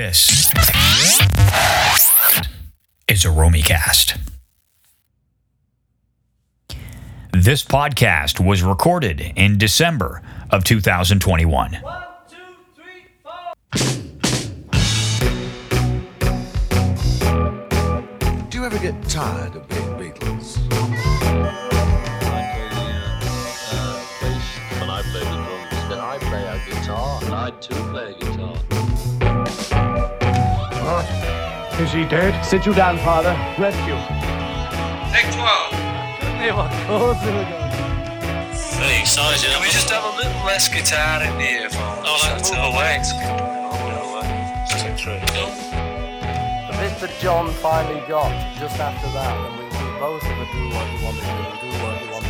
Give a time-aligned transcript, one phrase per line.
[0.00, 0.48] This
[3.06, 4.18] is a Romicast.
[7.34, 11.74] This podcast was recorded in December of 2021.
[11.74, 12.36] One, two,
[12.74, 13.52] three, four.
[18.48, 20.56] Do you ever get tired of being Beatles?
[24.80, 28.14] When uh, I play the drums, then I play a guitar, and I too play
[28.14, 28.79] a guitar.
[31.80, 32.44] Is he dead?
[32.44, 33.32] Sit you down, father.
[33.58, 33.96] Rescue.
[35.12, 35.72] Take 12.
[38.76, 39.48] Very excited.
[39.50, 42.04] Can we just have a little less guitar in the earphones?
[42.04, 42.74] Oh, like That's move all.
[42.74, 43.00] away.
[44.68, 45.20] Take three.
[45.20, 50.48] The bit that John finally got just after that, and we, we both of it
[50.52, 51.28] do what you want to do,
[51.64, 52.29] do what you want to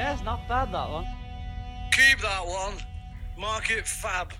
[0.00, 1.06] Yes, not bad that one.
[1.92, 2.72] Keep that one.
[3.38, 4.32] Mark it fab.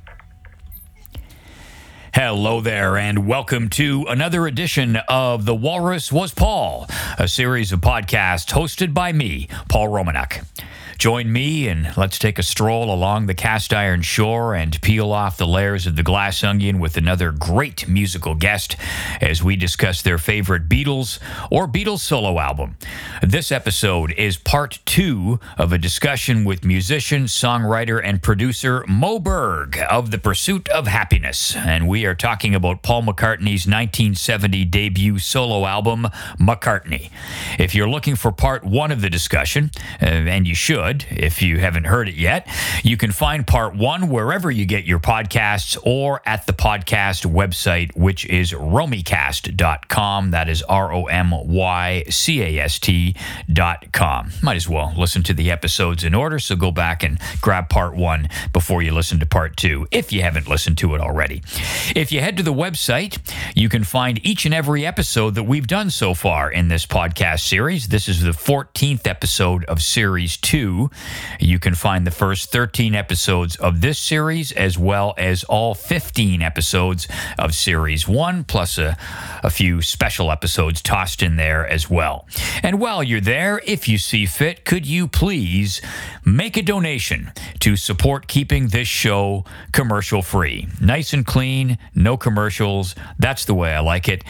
[2.14, 6.86] Hello there, and welcome to another edition of The Walrus Was Paul,
[7.18, 10.46] a series of podcasts hosted by me, Paul Romanuk.
[11.00, 15.38] Join me and let's take a stroll along the cast iron shore and peel off
[15.38, 18.76] the layers of the glass onion with another great musical guest
[19.18, 21.18] as we discuss their favorite Beatles
[21.50, 22.76] or Beatles solo album.
[23.22, 29.78] This episode is part two of a discussion with musician, songwriter, and producer Moe Berg
[29.88, 31.56] of The Pursuit of Happiness.
[31.56, 37.10] And we are talking about Paul McCartney's 1970 debut solo album, McCartney.
[37.58, 39.70] If you're looking for part one of the discussion,
[40.02, 42.48] uh, and you should if you haven't heard it yet,
[42.82, 47.94] you can find part one wherever you get your podcasts or at the podcast website,
[47.96, 50.30] which is romycast.com.
[50.30, 54.30] That is R O M Y C A S T.com.
[54.42, 57.94] Might as well listen to the episodes in order, so go back and grab part
[57.94, 61.42] one before you listen to part two, if you haven't listened to it already.
[61.94, 63.18] If you head to the website,
[63.54, 67.40] you can find each and every episode that we've done so far in this podcast
[67.40, 67.88] series.
[67.88, 70.79] This is the 14th episode of series two.
[71.38, 76.40] You can find the first 13 episodes of this series, as well as all 15
[76.42, 77.08] episodes
[77.38, 78.96] of series one, plus a,
[79.42, 82.26] a few special episodes tossed in there as well.
[82.62, 85.80] And while you're there, if you see fit, could you please
[86.24, 90.68] make a donation to support keeping this show commercial free?
[90.80, 92.94] Nice and clean, no commercials.
[93.18, 94.24] That's the way I like it.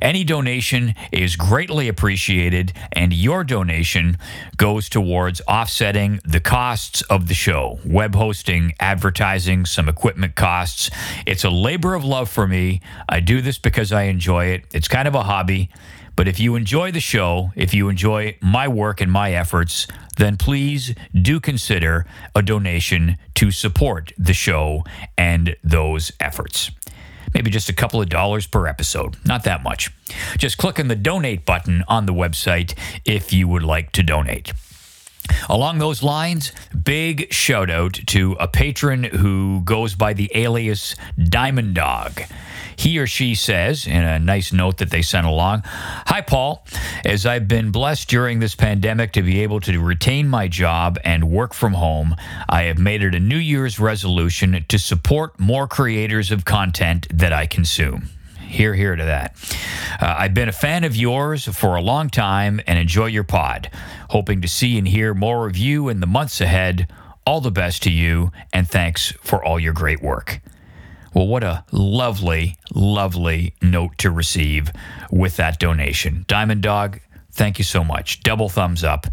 [0.00, 4.16] Any donation is greatly appreciated, and your donation
[4.56, 10.90] goes towards offsetting the costs of the show web hosting, advertising, some equipment costs.
[11.26, 12.80] It's a labor of love for me.
[13.08, 14.64] I do this because I enjoy it.
[14.72, 15.70] It's kind of a hobby.
[16.16, 20.36] But if you enjoy the show, if you enjoy my work and my efforts, then
[20.36, 22.06] please do consider
[22.36, 24.84] a donation to support the show
[25.18, 26.70] and those efforts
[27.34, 29.16] maybe just a couple of dollars per episode.
[29.26, 29.90] Not that much.
[30.38, 32.74] Just click on the donate button on the website
[33.04, 34.52] if you would like to donate.
[35.48, 36.52] Along those lines,
[36.82, 42.22] big shout out to a patron who goes by the alias Diamond Dog.
[42.76, 46.66] He or she says, in a nice note that they sent along Hi, Paul.
[47.04, 51.30] As I've been blessed during this pandemic to be able to retain my job and
[51.30, 52.16] work from home,
[52.48, 57.32] I have made it a New Year's resolution to support more creators of content that
[57.32, 58.08] I consume.
[58.54, 59.34] Hear, hear to that.
[60.00, 63.68] Uh, I've been a fan of yours for a long time and enjoy your pod.
[64.10, 66.86] Hoping to see and hear more of you in the months ahead.
[67.26, 70.40] All the best to you, and thanks for all your great work.
[71.12, 74.70] Well, what a lovely, lovely note to receive
[75.10, 76.24] with that donation.
[76.28, 77.00] Diamond Dog,
[77.32, 78.20] thank you so much.
[78.20, 79.08] Double thumbs up.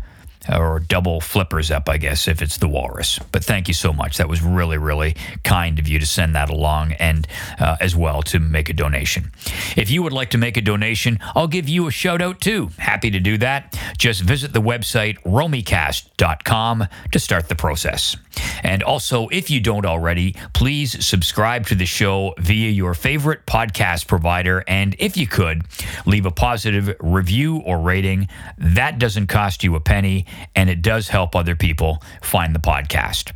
[0.50, 3.20] Or double flippers up, I guess, if it's the walrus.
[3.32, 4.18] But thank you so much.
[4.18, 7.28] That was really, really kind of you to send that along and
[7.60, 9.32] uh, as well to make a donation.
[9.78, 12.72] If you would like to make a donation, I'll give you a shout out too.
[12.78, 13.80] Happy to do that.
[13.98, 18.18] Just visit the website romycast.com to start the process.
[18.64, 24.08] And also, if you don't already, please subscribe to the show via your favorite podcast
[24.08, 24.64] provider.
[24.68, 25.64] And if you could,
[26.06, 28.28] leave a positive review or rating.
[28.58, 33.32] That doesn't cost you a penny, and it does help other people find the podcast.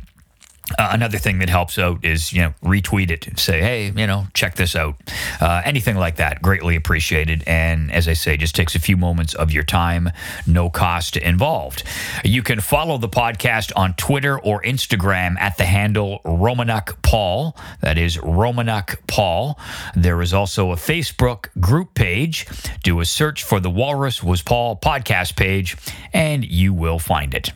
[0.78, 4.26] Uh, another thing that helps out is you know retweet it, say hey you know
[4.34, 4.96] check this out,
[5.40, 7.44] uh, anything like that, greatly appreciated.
[7.46, 10.10] And as I say, just takes a few moments of your time,
[10.46, 11.84] no cost involved.
[12.24, 17.56] You can follow the podcast on Twitter or Instagram at the handle Romanuk Paul.
[17.80, 19.58] That is Romanuk Paul.
[19.94, 22.46] There is also a Facebook group page.
[22.82, 25.76] Do a search for the Walrus Was Paul podcast page,
[26.12, 27.52] and you will find it.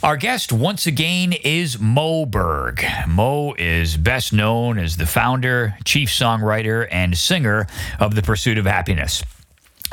[0.00, 2.84] Our guest once again is Moe Berg.
[3.08, 7.66] Moe is best known as the founder, chief songwriter, and singer
[7.98, 9.24] of The Pursuit of Happiness.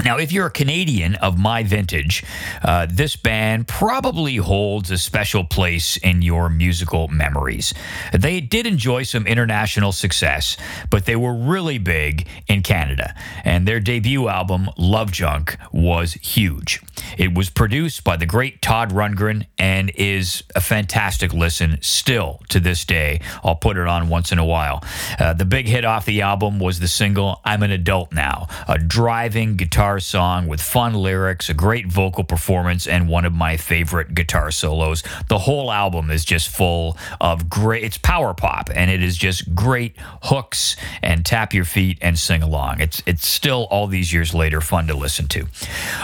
[0.04, 2.24] Now, if you're a Canadian of my vintage,
[2.62, 7.74] uh, this band probably holds a special place in your musical memories.
[8.12, 10.58] They did enjoy some international success,
[10.90, 13.16] but they were really big in Canada,
[13.46, 16.82] and their debut album, Love Junk, was huge.
[17.18, 22.60] It was produced by the great Todd Rundgren and is a fantastic listen still to
[22.60, 23.22] this day.
[23.46, 24.84] I'll put it on once in a while.
[25.18, 28.78] Uh, the big hit off the album was the single I'm an Adult Now, a
[28.78, 34.16] driving guitar song with fun lyrics, a great vocal performance, and one of my favorite
[34.16, 35.04] guitar solos.
[35.30, 39.54] The whole album is just full of great, it's power pop, and it is just
[39.54, 42.80] great hooks and tap your feet and sing along.
[42.80, 45.48] It's, it's still, all these years later, fun to listen to.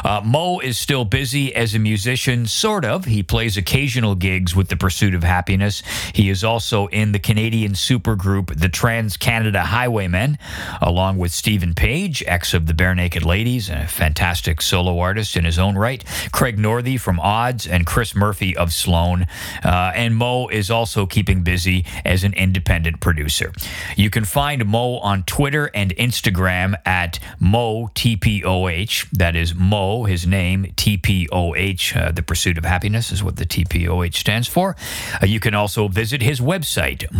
[0.05, 3.05] Uh, Moe is still busy as a musician, sort of.
[3.05, 5.81] He plays occasional gigs with the Pursuit of Happiness.
[6.13, 10.37] He is also in the Canadian supergroup, the Trans Canada Highwaymen,
[10.81, 15.57] along with Steven Page, ex of the Barenaked Ladies, a fantastic solo artist in his
[15.57, 16.03] own right.
[16.31, 19.25] Craig Northey from Odds and Chris Murphy of Sloan.
[19.63, 23.51] Uh, and Moe is also keeping busy as an independent producer.
[23.95, 29.09] You can find Moe on Twitter and Instagram at Moe TPOH.
[29.11, 31.95] That is Moe, his name, TPOH.
[31.95, 34.75] Uh, the Pursuit of Happiness is what the TPOH stands for.
[35.21, 37.11] Uh, you can also visit his website,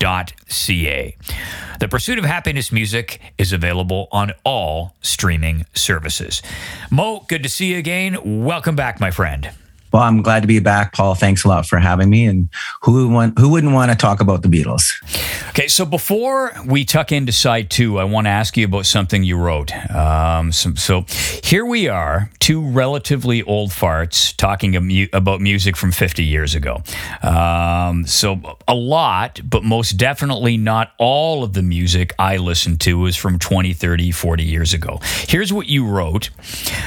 [0.00, 1.16] moeberg.ca.
[1.80, 6.42] The Pursuit of Happiness music is available on all streaming services.
[6.90, 8.44] Moe, good to see you again.
[8.44, 9.50] Welcome back, my friend.
[9.92, 11.14] Well, I'm glad to be back, Paul.
[11.14, 12.26] Thanks a lot for having me.
[12.26, 12.48] And
[12.82, 14.92] who want, who wouldn't want to talk about the Beatles?
[15.50, 19.24] Okay, so before we tuck into side two, I want to ask you about something
[19.24, 19.72] you wrote.
[19.90, 21.04] Um, so, so,
[21.42, 24.76] here we are, two relatively old farts talking
[25.12, 26.82] about music from 50 years ago.
[27.22, 33.06] Um, so a lot, but most definitely not all of the music I listened to
[33.06, 35.00] is from 20, 30, 40 years ago.
[35.26, 36.30] Here's what you wrote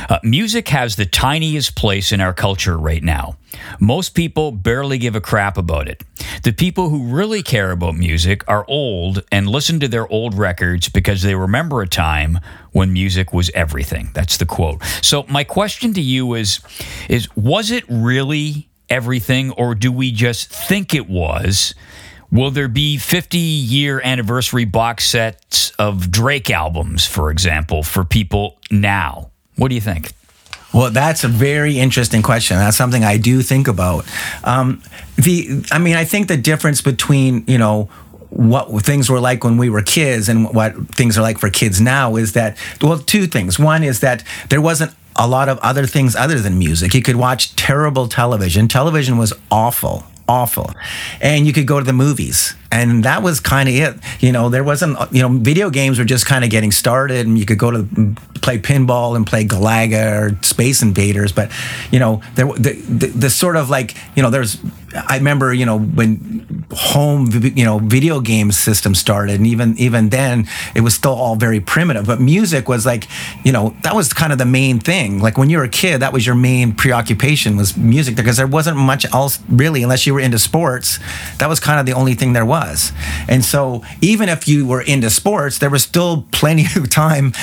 [0.09, 3.37] uh, Music has the tiniest place in our culture right now.
[3.79, 6.03] Most people barely give a crap about it.
[6.43, 10.89] The people who really care about music are old and listen to their old records
[10.89, 12.39] because they remember a time
[12.73, 14.09] when music was everything.
[14.13, 14.83] That's the quote.
[15.01, 16.59] So my question to you is
[17.07, 21.73] is was it really everything or do we just think it was?
[22.29, 28.59] Will there be 50 year anniversary box sets of Drake albums, for example, for people
[28.69, 29.31] now?
[29.55, 30.11] What do you think?
[30.73, 32.57] Well, that's a very interesting question.
[32.57, 34.05] That's something I do think about.
[34.43, 34.81] Um,
[35.17, 37.89] the, I mean, I think the difference between you know
[38.29, 41.81] what things were like when we were kids and what things are like for kids
[41.81, 43.59] now is that well, two things.
[43.59, 46.93] One is that there wasn't a lot of other things other than music.
[46.93, 48.69] You could watch terrible television.
[48.69, 50.71] Television was awful awful.
[51.19, 52.55] And you could go to the movies.
[52.71, 53.99] And that was kind of it.
[54.21, 57.27] You know, there wasn't, uh, you know, video games were just kind of getting started
[57.27, 61.33] and you could go to mm, play pinball and play Galaga or Space Invaders.
[61.33, 61.51] But,
[61.91, 64.57] you know, there, the, the, the sort of like, you know, there's,
[64.93, 70.09] I remember, you know, when home, you know, video game system started, and even even
[70.09, 72.05] then, it was still all very primitive.
[72.05, 73.07] But music was like,
[73.43, 75.19] you know, that was kind of the main thing.
[75.19, 78.47] Like when you were a kid, that was your main preoccupation was music because there
[78.47, 80.99] wasn't much else really, unless you were into sports.
[81.37, 82.91] That was kind of the only thing there was.
[83.27, 87.33] And so even if you were into sports, there was still plenty of time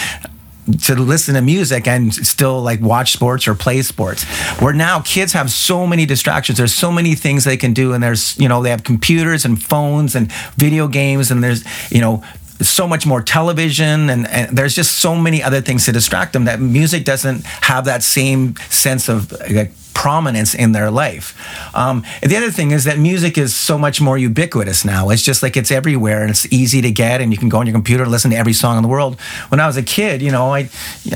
[0.82, 4.24] to listen to music and still like watch sports or play sports.
[4.60, 6.58] Where now kids have so many distractions.
[6.58, 9.62] There's so many things they can do, and there's you know they have computers and
[9.62, 12.22] phones and video games, and there's you know
[12.60, 16.44] so much more television and, and, there's just so many other things to distract them
[16.46, 21.34] that music doesn't have that same sense of like, prominence in their life.
[21.74, 25.10] Um, the other thing is that music is so much more ubiquitous now.
[25.10, 27.66] It's just like it's everywhere and it's easy to get, and you can go on
[27.66, 29.20] your computer and listen to every song in the world.
[29.48, 30.70] When I was a kid, you know, I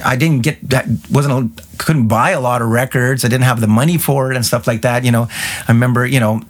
[0.04, 3.24] I didn't get that wasn't a, couldn't buy a lot of records.
[3.24, 5.04] I didn't have the money for it and stuff like that.
[5.04, 5.28] You know,
[5.68, 6.40] I remember you know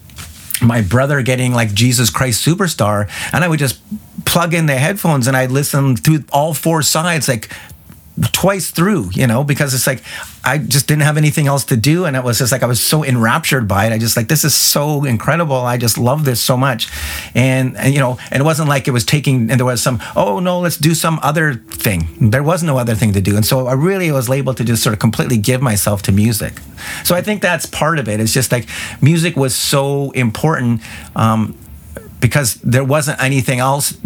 [0.63, 3.79] my brother getting like Jesus Christ Superstar, and I would just
[4.33, 7.51] plug in the headphones and I'd listen through all four sides, like
[8.33, 10.03] twice through, you know, because it's like
[10.43, 12.81] I just didn't have anything else to do, and it was just like I was
[12.81, 13.93] so enraptured by it.
[13.93, 15.57] I just like this is so incredible.
[15.57, 16.89] I just love this so much,
[17.35, 20.01] and, and you know, and it wasn't like it was taking and there was some
[20.17, 22.31] oh no, let's do some other thing.
[22.31, 24.83] There was no other thing to do, and so I really was able to just
[24.83, 26.55] sort of completely give myself to music.
[27.05, 28.19] So I think that's part of it.
[28.19, 28.67] It's just like
[29.03, 30.81] music was so important.
[31.15, 31.59] Um,
[32.21, 33.99] because there wasn't anything else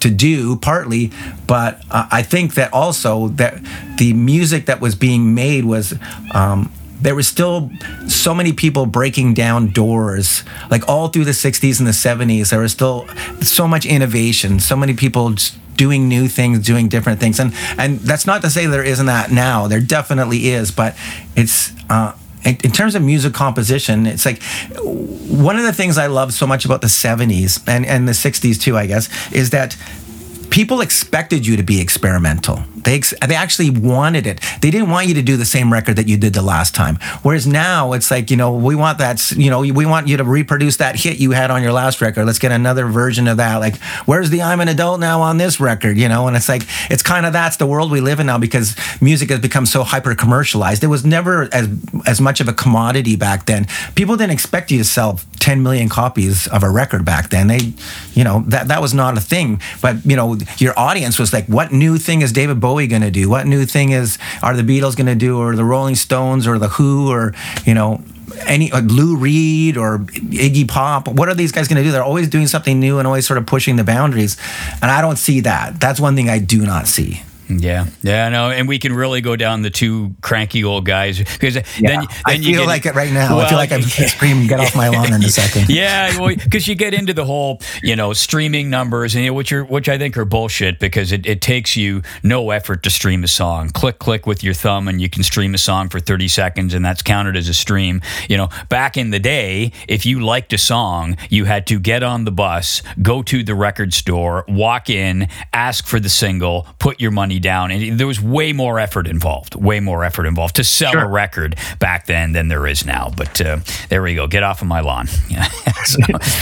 [0.00, 1.10] to do partly
[1.46, 3.60] but uh, i think that also that
[3.98, 5.94] the music that was being made was
[6.34, 7.70] um, there was still
[8.08, 12.60] so many people breaking down doors like all through the 60s and the 70s there
[12.60, 13.06] was still
[13.40, 15.34] so much innovation so many people
[15.76, 19.30] doing new things doing different things and and that's not to say there isn't that
[19.30, 20.94] now there definitely is but
[21.36, 22.12] it's uh,
[22.44, 24.42] in, terms of music composition, it's like
[24.82, 28.60] one of the things I love so much about the 70s and, and the 60s
[28.60, 29.76] too, I guess, is that
[30.50, 32.64] people expected you to be experimental.
[32.84, 34.40] They ex- they actually wanted it.
[34.60, 36.98] They didn't want you to do the same record that you did the last time.
[37.22, 40.24] Whereas now it's like you know we want that you know we want you to
[40.24, 42.24] reproduce that hit you had on your last record.
[42.24, 43.56] Let's get another version of that.
[43.56, 45.96] Like where's the I'm an adult now on this record?
[45.96, 48.38] You know, and it's like it's kind of that's the world we live in now
[48.38, 50.84] because music has become so hyper commercialized.
[50.84, 51.68] It was never as
[52.06, 53.66] as much of a commodity back then.
[53.94, 57.48] People didn't expect you to sell 10 million copies of a record back then.
[57.48, 57.72] They,
[58.14, 59.60] you know, that that was not a thing.
[59.82, 63.10] But you know, your audience was like, what new thing is David Bowie going to
[63.10, 63.28] do?
[63.28, 66.58] What new thing is are the Beatles going to do, or the Rolling Stones, or
[66.58, 67.34] the Who, or
[67.64, 68.02] you know.
[68.46, 71.90] Any uh, Lou Reed or Iggy Pop, what are these guys going to do?
[71.90, 74.36] They're always doing something new and always sort of pushing the boundaries,
[74.80, 75.80] and I don't see that.
[75.80, 77.22] That's one thing I do not see.
[77.58, 81.54] Yeah, yeah, no, and we can really go down the two cranky old guys because
[81.54, 83.38] then, then I you feel get, like it right now.
[83.38, 85.68] I feel like I'm screaming, "Get off my lawn!" in a second.
[85.68, 89.52] yeah, because you get into the whole, you know, streaming numbers, and you know, which
[89.52, 93.24] are which I think are bullshit because it, it takes you no effort to stream
[93.24, 93.70] a song.
[93.70, 96.84] Click, click with your thumb, and you can stream a song for thirty seconds, and
[96.84, 98.00] that's counted as a stream.
[98.28, 102.02] You know, back in the day, if you liked a song, you had to get
[102.02, 107.00] on the bus, go to the record store, walk in, ask for the single, put
[107.00, 109.54] your money down, and there was way more effort involved.
[109.54, 113.10] Way more effort involved to sell a record back then than there is now.
[113.16, 114.26] But uh, there we go.
[114.26, 115.06] Get off of my lawn.
[115.84, 115.98] so,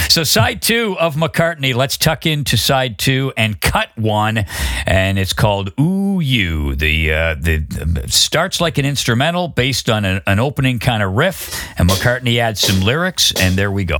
[0.08, 1.74] so side two of McCartney.
[1.74, 4.44] Let's tuck into side two and cut one,
[4.86, 10.04] and it's called "Oo You." The uh, the the- starts like an instrumental based on
[10.04, 13.98] a, an opening kind of riff, and McCartney adds some lyrics, and there we go.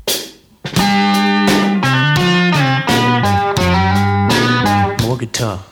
[5.07, 5.65] More guitar.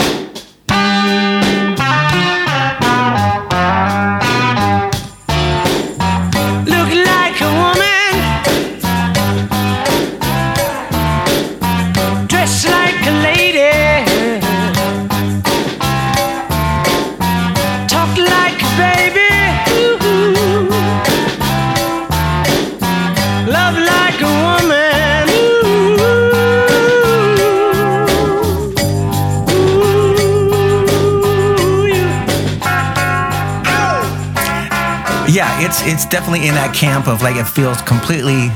[35.67, 38.51] It's it's definitely in that camp of like it feels completely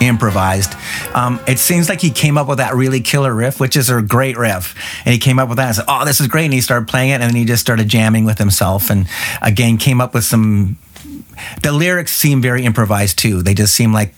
[0.00, 0.74] improvised.
[1.14, 4.02] Um, it seems like he came up with that really killer riff, which is a
[4.02, 6.54] great riff, and he came up with that and said, "Oh, this is great," and
[6.54, 9.06] he started playing it, and then he just started jamming with himself, and
[9.40, 10.76] again came up with some.
[11.62, 13.42] The lyrics seem very improvised too.
[13.42, 14.12] They just seem like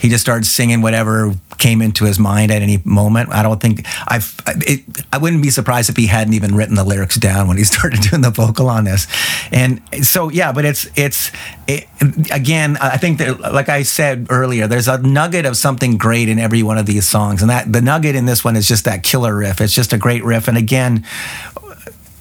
[0.00, 3.30] he just started singing whatever came into his mind at any moment.
[3.30, 4.34] I don't think I've.
[4.46, 7.64] It, I wouldn't be surprised if he hadn't even written the lyrics down when he
[7.74, 9.06] started doing the vocal on this.
[9.52, 11.30] And so yeah, but it's it's
[11.66, 11.86] it,
[12.32, 12.76] again.
[12.78, 16.62] I think that like I said earlier, there's a nugget of something great in every
[16.62, 19.36] one of these songs, and that the nugget in this one is just that killer
[19.36, 19.60] riff.
[19.60, 21.04] It's just a great riff, and again,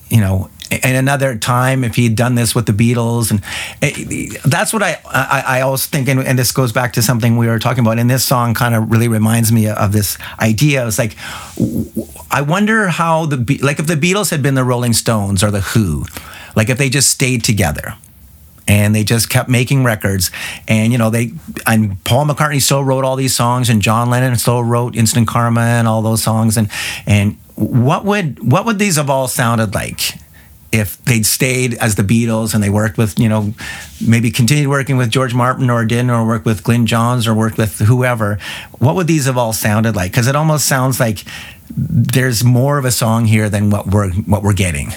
[0.09, 3.41] you know in another time if he'd done this with the beatles and
[3.81, 7.38] it, that's what I, I i always think and, and this goes back to something
[7.38, 10.86] we were talking about and this song kind of really reminds me of this idea.
[10.88, 11.15] It's like
[12.29, 15.62] i wonder how the like if the beatles had been the rolling stones or the
[15.62, 16.05] who
[16.55, 17.95] like if they just stayed together
[18.67, 20.29] and they just kept making records
[20.67, 21.31] and you know they
[21.65, 25.62] and paul mccartney still wrote all these songs and john lennon still wrote instant karma
[25.62, 26.69] and all those songs and
[27.05, 30.15] and what would what would these have all sounded like
[30.77, 33.53] if they'd stayed as the Beatles and they worked with, you know,
[34.05, 37.57] maybe continued working with George Martin or didn't, or worked with Glyn Johns or worked
[37.57, 38.38] with whoever,
[38.79, 40.12] what would these have all sounded like?
[40.12, 41.24] Because it almost sounds like
[41.75, 44.93] there's more of a song here than what we're what we're getting.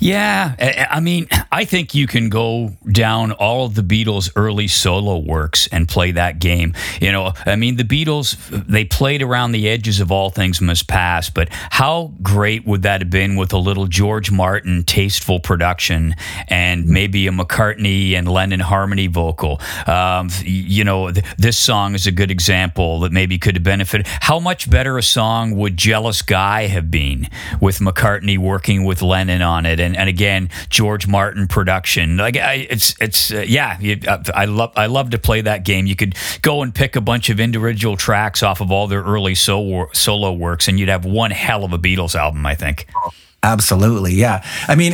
[0.00, 5.18] Yeah, I mean, I think you can go down all of the Beatles' early solo
[5.18, 6.72] works and play that game.
[7.02, 8.36] You know, I mean, the Beatles,
[8.66, 13.02] they played around the edges of All Things Must Pass, but how great would that
[13.02, 16.16] have been with a little George Martin tasteful production
[16.48, 19.60] and maybe a McCartney and Lennon harmony vocal?
[19.86, 24.06] Um, you know, th- this song is a good example that maybe could have benefited.
[24.20, 27.28] How much better a song would Jealous Guy have been
[27.60, 29.80] with McCartney working with Lennon on it?
[29.80, 32.16] And, and again, George Martin production.
[32.16, 33.78] Like I, it's it's uh, yeah.
[33.80, 35.86] You, uh, I love I love to play that game.
[35.86, 39.34] You could go and pick a bunch of individual tracks off of all their early
[39.34, 42.46] solo solo works, and you'd have one hell of a Beatles album.
[42.46, 42.86] I think.
[43.42, 44.44] Absolutely, yeah.
[44.68, 44.92] I mean,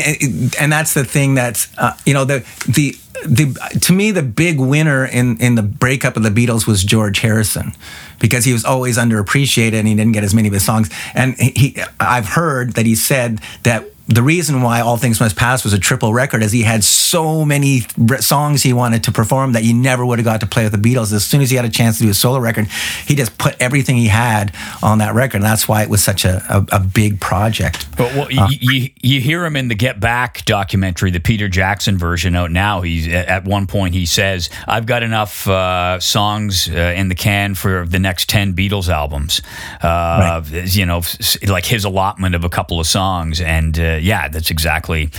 [0.61, 2.95] and that's the thing that's uh, you know the the
[3.27, 7.19] the to me the big winner in in the breakup of the Beatles was George
[7.19, 7.73] Harrison
[8.21, 10.91] because he was always underappreciated and he didn't get as many of his songs.
[11.13, 13.85] And he, I've heard that he said that.
[14.09, 17.45] The reason why All Things Must Pass was a triple record is he had so
[17.45, 17.83] many
[18.21, 20.79] songs he wanted to perform that he never would have got to play with the
[20.79, 21.13] Beatles.
[21.13, 22.69] As soon as he had a chance to do a solo record,
[23.07, 25.39] he just put everything he had on that record.
[25.39, 27.87] And that's why it was such a, a, a big project.
[27.97, 31.99] But well, you, you you hear him in the Get Back documentary, the Peter Jackson
[31.99, 32.83] version out now.
[32.83, 37.55] He's at one point he says, "I've got enough uh, songs uh, in the can
[37.55, 39.43] for the next ten Beatles albums."
[39.83, 41.03] Uh, You know,
[41.47, 45.11] like his allotment of a couple of songs, and yeah, that's exactly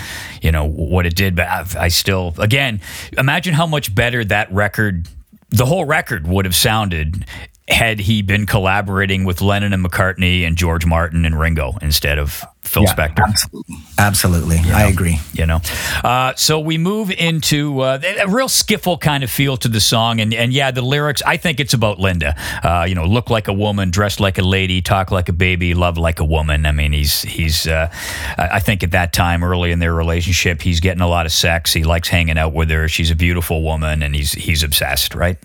[0.41, 1.35] you know what it did.
[1.35, 2.81] But I, I still, again,
[3.17, 5.07] imagine how much better that record,
[5.49, 7.25] the whole record, would have sounded.
[7.69, 12.45] Had he been collaborating with Lennon and McCartney and George Martin and Ringo instead of
[12.67, 13.23] Phil Yeah, Spector?
[13.27, 13.75] Absolutely.
[13.97, 14.57] Absolutely.
[14.71, 15.19] I agree.
[15.33, 15.59] you know.
[16.03, 20.19] Uh, so we move into uh, a real skiffle kind of feel to the song,
[20.19, 21.21] and and yeah, the lyrics.
[21.25, 22.35] I think it's about Linda.
[22.63, 25.73] Uh, you know, look like a woman, dress like a lady, talk like a baby,
[25.73, 26.65] love like a woman.
[26.65, 27.67] I mean, he's he's.
[27.67, 27.89] Uh,
[28.37, 31.31] I I think at that time, early in their relationship, he's getting a lot of
[31.31, 31.73] sex.
[31.73, 32.87] He likes hanging out with her.
[32.87, 35.13] She's a beautiful woman, and he's he's obsessed.
[35.15, 35.37] Right.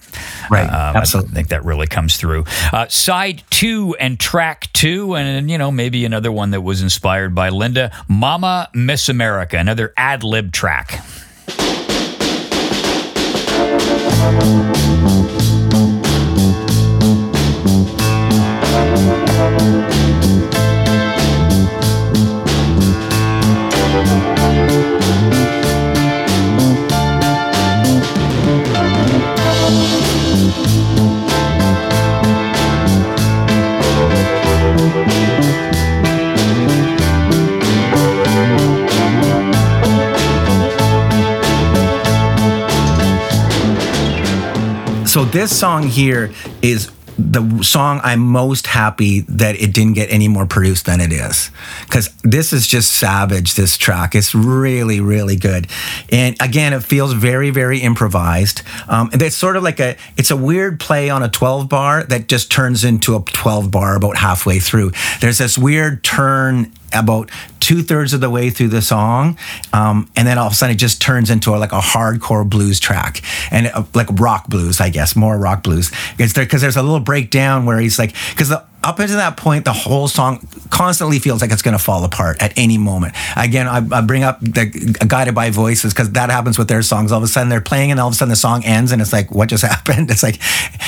[0.50, 0.66] Right.
[0.66, 1.32] Um, Absolutely.
[1.32, 2.44] I think that really comes through.
[2.72, 7.11] Uh, side two and track two, and you know maybe another one that was inspired
[7.34, 11.02] by Linda, "Momma Miss America," another ad lib track.
[45.22, 46.32] So this song here
[46.62, 51.12] is the song I'm most happy that it didn't get any more produced than it
[51.12, 51.52] is.
[51.82, 54.16] Because this is just savage, this track.
[54.16, 55.68] It's really, really good.
[56.10, 58.62] And again, it feels very, very improvised.
[58.88, 62.02] Um, and it's sort of like a, it's a weird play on a 12 bar
[62.02, 64.90] that just turns into a 12 bar about halfway through.
[65.20, 67.30] There's this weird turn about
[67.62, 69.38] two thirds of the way through the song,
[69.72, 72.48] um, and then all of a sudden it just turns into a, like a hardcore
[72.48, 75.92] blues track and uh, like rock blues, I guess, more rock blues.
[76.18, 79.36] It's there because there's a little breakdown where he's like, because the up until that
[79.36, 83.14] point, the whole song constantly feels like it's going to fall apart at any moment.
[83.36, 84.66] Again, I, I bring up the
[85.06, 87.12] Guided by Voices because that happens with their songs.
[87.12, 89.00] All of a sudden, they're playing, and all of a sudden, the song ends, and
[89.00, 90.10] it's like, what just happened?
[90.10, 90.40] It's like,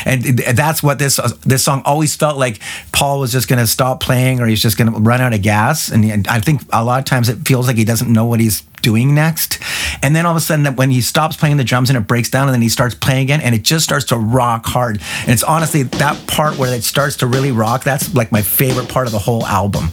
[0.06, 2.60] and that's what this this song always felt like.
[2.92, 5.42] Paul was just going to stop playing, or he's just going to run out of
[5.42, 5.90] gas.
[5.90, 8.62] And I think a lot of times it feels like he doesn't know what he's
[8.84, 9.58] doing next.
[10.02, 12.06] And then all of a sudden, that when he stops playing the drums and it
[12.06, 15.00] breaks down, and then he starts playing again, and it just starts to rock hard.
[15.22, 17.82] And it's honestly that part where it starts to really rock.
[17.82, 19.90] That's like my favorite part of the whole album.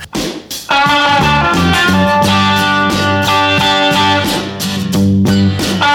[5.84, 5.91] It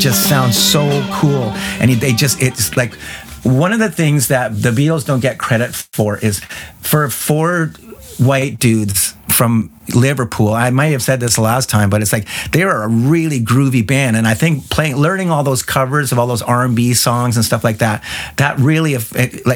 [0.00, 0.80] just sounds so
[1.12, 1.52] cool.
[1.80, 2.94] And they just, it's like
[3.42, 6.40] one of the things that the Beatles don't get credit for is
[6.80, 7.72] for four
[8.18, 10.52] white dudes from Liverpool.
[10.52, 13.84] I might have said this last time, but it's like they are a really groovy
[13.84, 16.94] band, and I think playing, learning all those covers of all those R and B
[16.94, 18.04] songs and stuff like that,
[18.36, 18.96] that really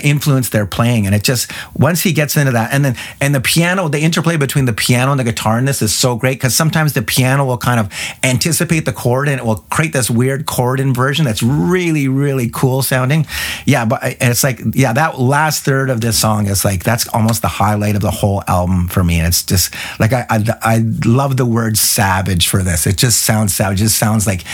[0.02, 1.06] influenced their playing.
[1.06, 4.37] And it just once he gets into that, and then and the piano, the interplay
[4.37, 7.44] between the piano and the guitar in this is so great because sometimes the piano
[7.44, 11.42] will kind of anticipate the chord and it will create this weird chord inversion that's
[11.42, 13.26] really really cool sounding.
[13.66, 17.42] Yeah, but it's like yeah, that last third of this song is like that's almost
[17.42, 20.85] the highlight of the whole album for me, and it's just like I, I, I
[21.05, 22.87] love the word savage for this.
[22.87, 23.81] It just sounds savage.
[23.81, 24.44] It just sounds like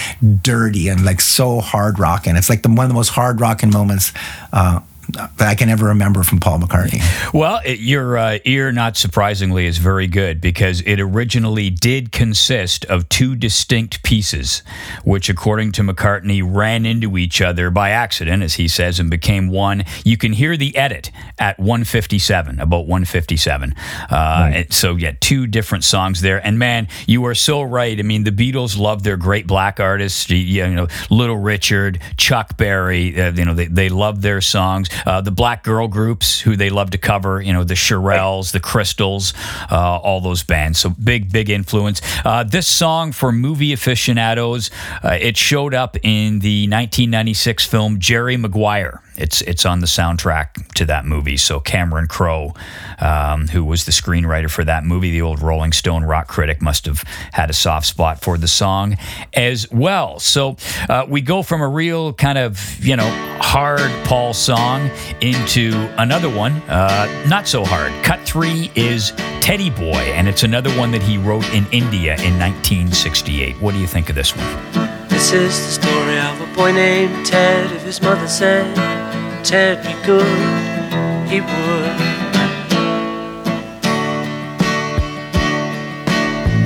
[0.42, 2.36] dirty and like so hard rocking.
[2.36, 4.12] It's like the one of the most hard rocking moments
[4.52, 4.80] uh,
[5.14, 7.00] that I can ever remember from Paul McCartney.
[7.32, 12.84] Well, it, your uh, ear, not surprisingly, is very good because it originally did consist
[12.86, 14.62] of two distinct pieces,
[15.04, 19.48] which, according to McCartney, ran into each other by accident, as he says, and became
[19.48, 19.84] one.
[20.04, 23.74] You can hear the edit at 157, about 157.
[24.10, 26.44] Uh, and So, yeah, two different songs there.
[26.44, 27.98] And man, you are so right.
[27.98, 32.56] I mean, the Beatles love their great black artists, you- you know, Little Richard, Chuck
[32.56, 34.88] Berry, uh, you know, they, they love their songs.
[35.06, 38.60] Uh, the black girl groups who they love to cover, you know, the Shirelles, the
[38.60, 39.34] Crystals,
[39.70, 40.78] uh, all those bands.
[40.78, 42.00] So big, big influence.
[42.24, 44.70] Uh, this song for movie aficionados,
[45.02, 49.02] uh, it showed up in the 1996 film Jerry Maguire.
[49.20, 51.36] It's it's on the soundtrack to that movie.
[51.36, 52.54] So Cameron Crowe,
[52.98, 56.86] um, who was the screenwriter for that movie, the old Rolling Stone rock critic, must
[56.86, 57.02] have
[57.32, 58.96] had a soft spot for the song
[59.34, 60.18] as well.
[60.18, 60.56] So
[60.88, 63.08] uh, we go from a real kind of you know
[63.40, 67.92] hard Paul song into another one, uh, not so hard.
[68.04, 72.38] Cut three is Teddy Boy, and it's another one that he wrote in India in
[72.38, 73.60] 1968.
[73.60, 74.90] What do you think of this one?
[75.08, 77.70] This is the story of a boy named Ted.
[77.72, 79.09] If his mother said
[79.42, 81.96] Ted be good, he would.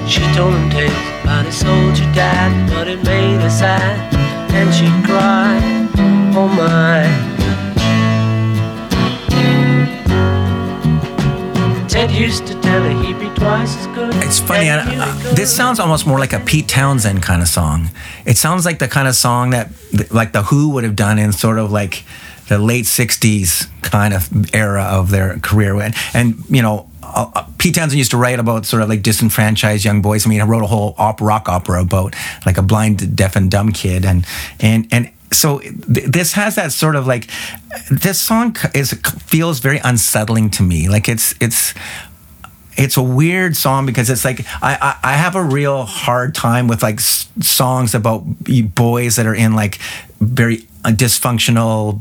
[0.08, 4.14] She told him tales about his soldier dad, but it made her sad,
[4.52, 5.88] and she cried,
[6.36, 7.34] Oh my.
[11.88, 14.14] Ted used to tell her he'd be twice as good.
[14.16, 14.68] It's funny.
[14.68, 17.90] I, uh, this sounds almost more like a Pete Townshend kind of song.
[18.26, 19.70] It sounds like the kind of song that,
[20.10, 22.02] like the Who would have done in sort of like
[22.48, 25.80] the late '60s kind of era of their career.
[25.80, 29.02] And, and you know, uh, uh, Pete Townshend used to write about sort of like
[29.02, 30.26] disenfranchised young boys.
[30.26, 32.14] I mean, he wrote a whole op- rock opera about
[32.46, 34.26] like a blind, deaf, and dumb kid, and
[34.60, 37.28] and and so th- this has that sort of like
[37.90, 38.92] this song is
[39.26, 40.88] feels very unsettling to me.
[40.88, 41.74] Like it's it's
[42.76, 46.66] it's a weird song because it's like I, I, I have a real hard time
[46.66, 48.24] with like s- songs about
[48.74, 49.78] boys that are in like
[50.20, 52.00] very uh, dysfunctional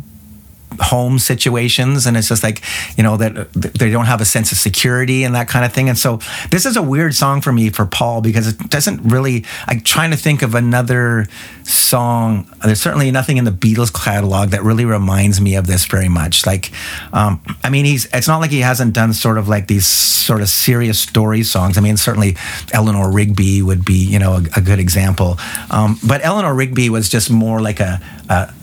[0.80, 2.62] home situations and it's just like
[2.98, 5.90] you know that they don't have a sense of security and that kind of thing.
[5.90, 9.46] And so this is a weird song for me for paul because it doesn't really
[9.68, 11.28] i'm trying to think of another
[11.64, 12.50] song.
[12.64, 16.46] There's certainly nothing in the beatles catalog that really reminds me of this very much.
[16.46, 16.72] Like
[17.12, 20.42] um, i mean he's it's not like he hasn't done sort of like these sort
[20.42, 21.78] of serious story songs.
[21.78, 22.36] I mean certainly
[22.72, 25.38] eleanor rigby would be you know a, a good example.
[25.72, 28.54] Um, but eleanor rigby was just more like a, a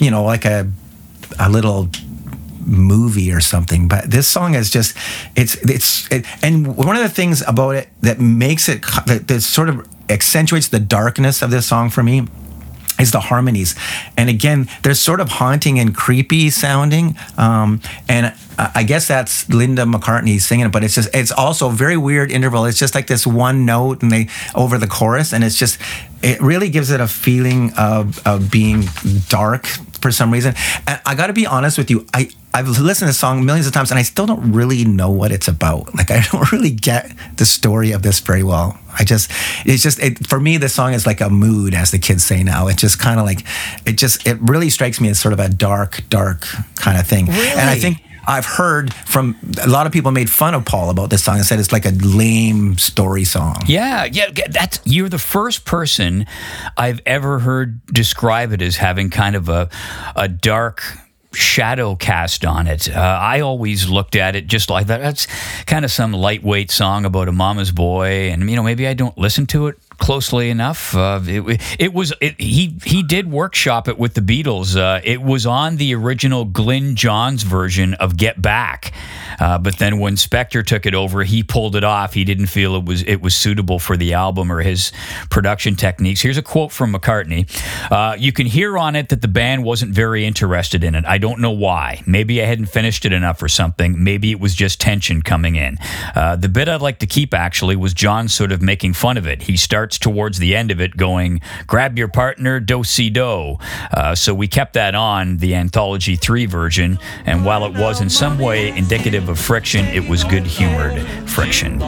[0.00, 0.70] you know like a
[1.38, 1.88] a little
[2.66, 4.96] movie or something but this song is just
[5.36, 9.40] it's it's it, and one of the things about it that makes it that, that
[9.42, 12.26] sort of accentuates the darkness of this song for me
[12.98, 13.74] is the harmonies
[14.16, 19.82] and again they're sort of haunting and creepy sounding um, and I guess that's Linda
[19.82, 22.66] McCartney singing it, but it's just it's also very weird interval.
[22.66, 25.80] It's just like this one note and they over the chorus, and it's just
[26.22, 28.84] it really gives it a feeling of of being
[29.28, 29.66] dark
[30.04, 30.54] for some reason.
[30.86, 33.66] And I got to be honest with you, I I've listened to the song millions
[33.66, 35.92] of times, and I still don't really know what it's about.
[36.04, 38.78] Like I don't really get the story of this very well.
[38.98, 39.30] I just
[39.64, 42.42] it's just it, for me, this song is like a mood, as the kids say
[42.42, 42.68] now.
[42.68, 43.40] It's just kind of like
[43.86, 47.28] it just it really strikes me as sort of a dark, dark kind of thing.
[47.30, 47.98] And I think.
[48.26, 51.44] I've heard from a lot of people made fun of Paul about this song and
[51.44, 53.56] said it's like a lame story song.
[53.66, 56.26] Yeah, yeah, that's you're the first person
[56.76, 59.68] I've ever heard describe it as having kind of a
[60.16, 60.82] a dark
[61.34, 62.88] shadow cast on it.
[62.88, 65.00] Uh, I always looked at it just like that.
[65.00, 65.26] That's
[65.64, 69.16] kind of some lightweight song about a mama's boy, and you know maybe I don't
[69.18, 70.94] listen to it closely enough.
[70.94, 74.76] Uh, it, it was it, he he did workshop it with the Beatles.
[74.76, 78.92] Uh, it was on the original Glyn Johns version of Get Back,
[79.40, 82.14] uh, but then when Spector took it over, he pulled it off.
[82.14, 84.92] He didn't feel it was it was suitable for the album or his
[85.30, 86.20] production techniques.
[86.20, 87.48] Here's a quote from McCartney:
[87.90, 91.04] uh, "You can hear on it that the band wasn't very interested in it.
[91.04, 92.02] I don't know why.
[92.06, 94.02] Maybe I hadn't finished it enough or something.
[94.02, 95.78] Maybe it was just tension coming in.
[96.14, 99.26] Uh, the bit I'd like to keep actually was John sort of making fun of
[99.26, 99.42] it.
[99.42, 103.58] He starts towards the end of it going, grab your partner, do si do.
[103.92, 108.08] Uh, so we kept that on the Anthology 3 version, and while it was in
[108.08, 111.78] some way indicative of friction, it was good humored friction.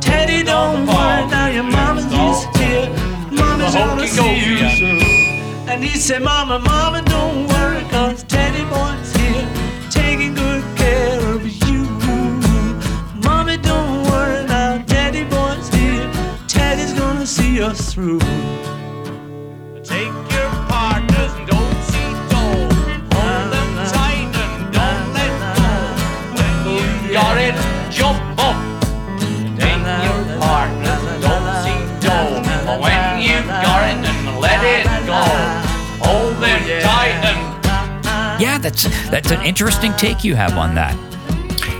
[0.00, 2.88] Teddy, don't worry, now your mama's is here.
[3.32, 5.68] Mama's gonna see you soon.
[5.68, 9.05] And he said, Mama, Mama, don't worry, cause Teddy boy's
[17.60, 18.18] us through.
[19.82, 22.68] Take your partners and don't see dull.
[23.14, 25.70] Hold them tight and don't let go.
[26.36, 27.54] When you got it,
[27.90, 28.56] jump up.
[29.58, 32.42] Take your partners and don't see dull.
[32.80, 35.22] When you got it, then let it go.
[36.04, 41.15] Hold them tight and Yeah, that's that's an interesting take you have on that.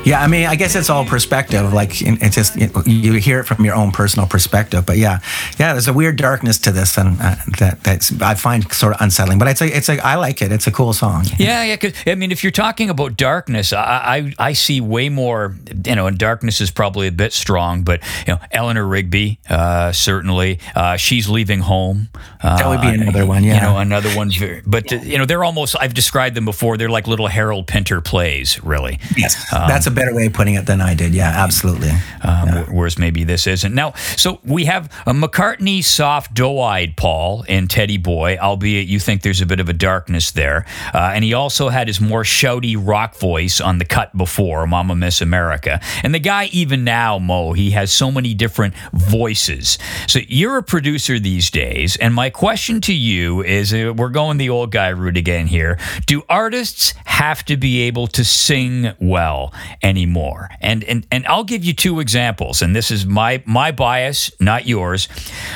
[0.06, 1.72] Yeah, I mean, I guess it's all perspective.
[1.72, 4.86] Like, it's just you you hear it from your own personal perspective.
[4.86, 5.18] But yeah,
[5.58, 9.00] yeah, there's a weird darkness to this, and uh, that that's I find sort of
[9.00, 9.38] unsettling.
[9.40, 10.52] But it's a, it's a, I like it.
[10.52, 11.24] It's a cool song.
[11.38, 11.76] Yeah, yeah.
[11.76, 15.56] 'cause, I mean, if you're talking about darkness, I, I I see way more.
[15.84, 19.90] You know, and darkness is probably a bit strong, but you know, Eleanor Rigby, uh,
[19.92, 22.08] certainly, uh, she's leaving home.
[22.42, 24.30] Uh, That would be another one, Yeah, You know, another one.
[24.30, 25.74] very- But uh, you know, they're almost.
[25.80, 26.76] I've described them before.
[26.76, 29.00] They're like little Harold Pinter plays, really.
[29.16, 31.14] Yes, that's a better way of putting it than I did.
[31.14, 31.90] Yeah, absolutely.
[32.22, 33.74] um, wh- whereas maybe this isn't.
[33.74, 39.22] Now, so we have a McCartney soft doe-eyed Paul in Teddy Boy, albeit you think
[39.22, 40.64] there's a bit of a darkness there.
[40.94, 44.94] Uh, and he also had his more shouty rock voice on the cut before, Momma
[44.94, 45.80] Miss America.
[46.04, 49.78] And the guy, even now, Moe, he has so many different voices.
[50.06, 54.37] So you're a producer these days, and my question to you is: uh, We're going
[54.37, 55.78] the old guy route again here.
[56.06, 59.52] Do artists have to be able to sing well
[59.87, 60.51] anymore?
[60.61, 64.66] And and and I'll give you two examples, and this is my my bias, not
[64.66, 65.09] yours.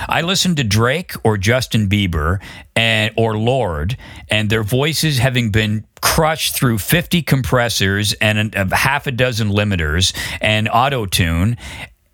[0.08, 2.40] I listen to Drake or Justin Bieber
[2.76, 3.96] and or Lorde,
[4.28, 9.50] and their voices having been crushed through 50 compressors and a, a half a dozen
[9.50, 11.58] limiters and auto tune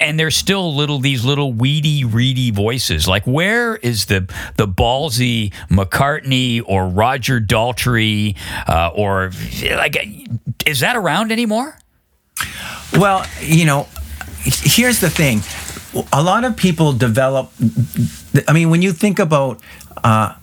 [0.00, 4.20] and there's still little these little weedy reedy voices like where is the
[4.56, 9.30] the ballsy mccartney or roger daltrey uh, or
[9.76, 9.96] like
[10.66, 11.78] is that around anymore
[12.92, 13.88] Well, you know,
[14.42, 15.40] here's the thing.
[16.12, 17.50] A lot of people develop.
[18.46, 19.60] I mean, when you think about.
[20.02, 20.34] Uh,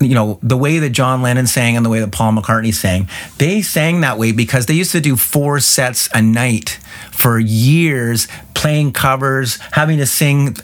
[0.00, 3.08] you know the way that John Lennon sang and the way that Paul McCartney sang,
[3.36, 6.80] they sang that way because they used to do four sets a night
[7.12, 10.56] for years, playing covers, having to sing,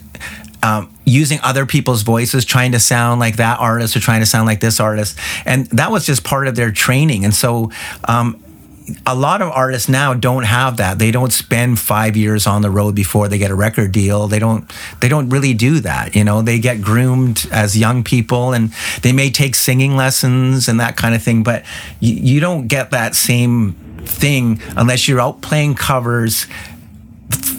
[0.63, 4.47] um, using other people's voices, trying to sound like that artist or trying to sound
[4.47, 7.23] like this artist, and that was just part of their training.
[7.23, 7.71] And so,
[8.05, 8.43] um,
[9.05, 10.99] a lot of artists now don't have that.
[10.99, 14.27] They don't spend five years on the road before they get a record deal.
[14.27, 14.71] They don't.
[15.01, 16.15] They don't really do that.
[16.15, 18.71] You know, they get groomed as young people, and
[19.01, 21.43] they may take singing lessons and that kind of thing.
[21.43, 21.65] But
[21.99, 23.73] you, you don't get that same
[24.05, 26.47] thing unless you're out playing covers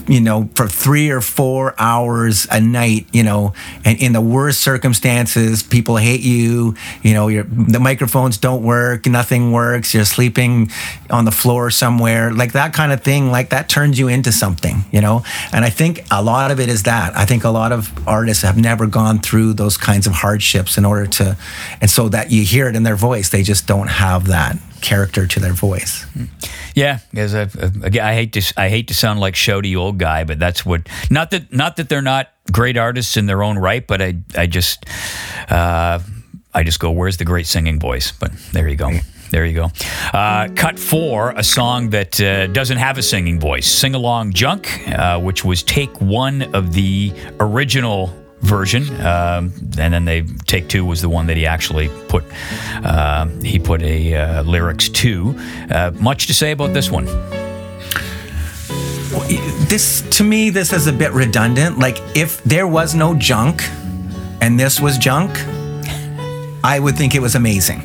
[0.08, 3.52] you know, for three or four hours a night, you know,
[3.84, 9.06] and in the worst circumstances, people hate you, you know, your the microphones don't work,
[9.06, 10.70] nothing works, you're sleeping
[11.10, 14.84] on the floor somewhere, like that kind of thing, like that turns you into something,
[14.90, 15.22] you know.
[15.52, 17.14] And I think a lot of it is that.
[17.14, 20.86] I think a lot of artists have never gone through those kinds of hardships in
[20.86, 21.36] order to,
[21.82, 25.26] and so that you hear it in their voice, they just don't have that character
[25.26, 26.06] to their voice.
[26.74, 27.48] Yeah, because I,
[28.00, 30.88] I hate to I hate to sound like shouty old guy, but that's what.
[31.10, 34.46] Not that not that they're not great artists in their own right, but I I
[34.46, 34.86] just
[35.48, 35.98] uh,
[36.54, 38.12] I just go, where's the great singing voice?
[38.12, 38.90] But there you go.
[39.30, 39.68] There you go.
[40.14, 43.68] Uh, cut four, a song that uh, doesn't have a singing voice.
[43.68, 48.10] Singalong Junk, uh, which was take one of the original
[48.40, 52.24] version, um, and then they take two was the one that he actually put.
[52.84, 55.34] Uh, he put a uh, lyrics to.
[55.70, 57.06] Uh, much to say about this one.
[59.68, 63.62] this to me this is a bit redundant like if there was no junk
[64.40, 65.30] and this was junk
[66.62, 67.82] i would think it was amazing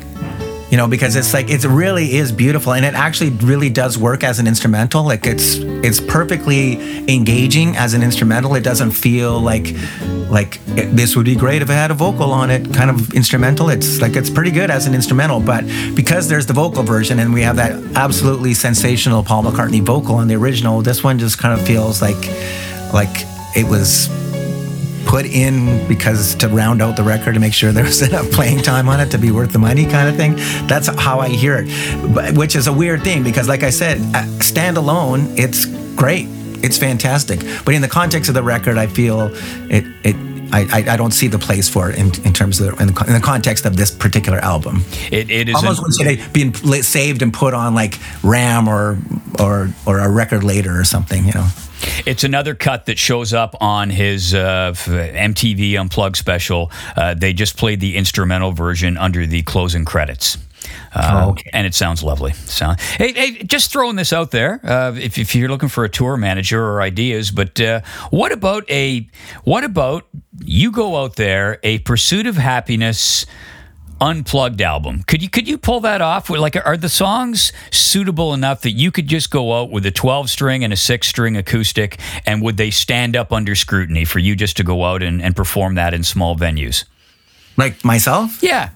[0.74, 4.24] you know because it's like it really is beautiful and it actually really does work
[4.24, 5.04] as an instrumental.
[5.04, 8.56] Like it's it's perfectly engaging as an instrumental.
[8.56, 9.68] It doesn't feel like
[10.28, 13.14] like it, this would be great if it had a vocal on it kind of
[13.14, 13.68] instrumental.
[13.68, 17.32] It's like it's pretty good as an instrumental but because there's the vocal version and
[17.32, 21.58] we have that absolutely sensational paul mccartney vocal on the original this one just kind
[21.58, 22.26] of feels like
[22.92, 23.14] like
[23.54, 24.08] it was
[25.14, 28.58] put in because to round out the record to make sure there was enough playing
[28.58, 30.34] time on it to be worth the money kind of thing
[30.66, 32.12] that's how i hear it.
[32.12, 36.26] But, which is a weird thing because like i said uh, standalone it's great.
[36.64, 37.40] It's fantastic.
[37.64, 39.30] But in the context of the record i feel
[39.70, 42.76] it it I, I, I don't see the place for it in, in terms of
[42.76, 44.84] the, in, the, in the context of this particular album.
[45.10, 48.98] It, it is Almost would say being saved and put on like RAM or
[49.40, 51.48] or or a record later or something, you know.
[52.06, 56.70] It's another cut that shows up on his uh, MTV Unplugged special.
[56.96, 60.38] Uh, they just played the instrumental version under the closing credits.
[60.94, 61.50] Uh, Oh, okay.
[61.52, 62.32] And it sounds lovely.
[62.32, 64.60] Sound, hey, hey, just throwing this out there.
[64.62, 67.80] Uh, if, if you're looking for a tour manager or ideas, but uh,
[68.10, 69.06] what about a
[69.44, 70.06] what about
[70.44, 73.26] you go out there a Pursuit of Happiness
[74.00, 75.02] unplugged album?
[75.06, 76.30] Could you could you pull that off?
[76.30, 80.28] Like, are the songs suitable enough that you could just go out with a 12
[80.30, 84.34] string and a six string acoustic, and would they stand up under scrutiny for you
[84.36, 86.84] just to go out and, and perform that in small venues?
[87.56, 88.42] Like myself?
[88.42, 88.70] Yeah.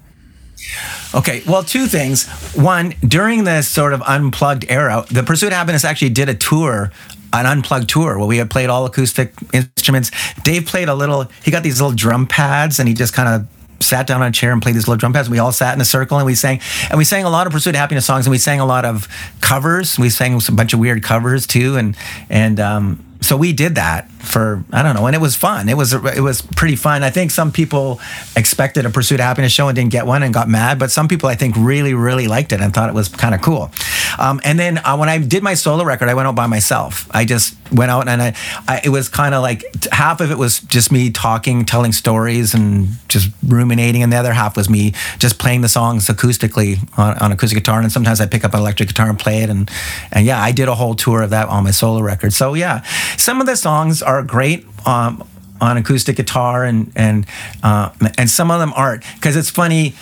[1.14, 2.27] Okay, well, two things.
[2.55, 6.92] One, during this sort of unplugged era, the Pursuit of Happiness actually did a tour,
[7.33, 10.11] an unplugged tour, where we had played all acoustic instruments.
[10.42, 13.49] Dave played a little, he got these little drum pads and he just kind of
[13.83, 15.31] sat down on a chair and played these little drum pads.
[15.31, 17.53] We all sat in a circle and we sang, and we sang a lot of
[17.53, 19.09] Pursuit of Happiness songs and we sang a lot of
[19.40, 19.99] covers.
[19.99, 21.77] We sang a bunch of weird covers too.
[21.77, 21.97] And,
[22.29, 25.68] and, um, so we did that for I don't know, and it was fun.
[25.68, 27.02] It was it was pretty fun.
[27.02, 28.00] I think some people
[28.37, 31.09] expected a Pursuit of Happiness show and didn't get one and got mad, but some
[31.09, 33.70] people I think really really liked it and thought it was kind of cool.
[34.18, 37.09] Um, and then uh, when I did my solo record, I went out by myself.
[37.11, 38.35] I just went out and I,
[38.66, 42.54] I it was kind of like half of it was just me talking, telling stories,
[42.54, 47.18] and just ruminating, and the other half was me just playing the songs acoustically on,
[47.18, 47.81] on acoustic guitar.
[47.81, 49.70] And sometimes I pick up an electric guitar and play it, and
[50.12, 52.33] and yeah, I did a whole tour of that on my solo record.
[52.33, 52.83] So yeah,
[53.16, 54.66] some of the songs are great.
[54.87, 55.26] Um,
[55.61, 57.26] on acoustic guitar and and
[57.64, 59.94] uh, and some of them aren't because it's funny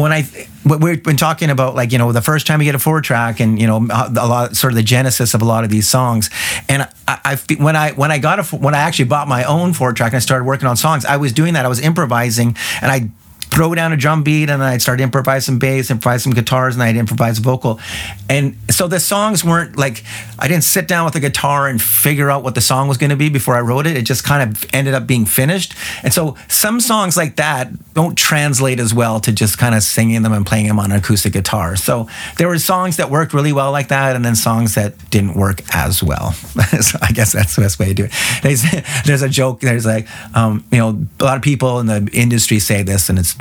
[0.00, 0.24] when I
[0.64, 3.40] we've been talking about like you know the first time you get a four track
[3.40, 6.30] and you know a lot sort of the genesis of a lot of these songs.
[6.68, 9.72] And I, I when I when I got a when I actually bought my own
[9.72, 11.64] four track and I started working on songs I was doing that.
[11.64, 13.10] I was improvising and I
[13.50, 16.96] throw down a drum beat and I'd start improvising bass, improvise some guitars, and I'd
[16.96, 17.80] improvise vocal.
[18.28, 20.04] And so the songs weren't like
[20.38, 23.10] I didn't sit down with a guitar and figure out what the song was going
[23.10, 23.96] to be before I wrote it.
[23.96, 25.74] It just kind of ended up being finished.
[26.02, 30.22] And so some songs like that don't translate as well to just kind of singing
[30.22, 31.76] them and playing them on an acoustic guitar.
[31.76, 35.34] So there were songs that worked really well like that, and then songs that didn't
[35.34, 36.32] work as well.
[36.80, 38.12] so I guess that's the best way to do it.
[38.42, 38.62] There's,
[39.06, 39.60] there's a joke.
[39.60, 40.06] There's like,
[40.36, 43.34] um, you know, a lot of people in the industry say this, and it's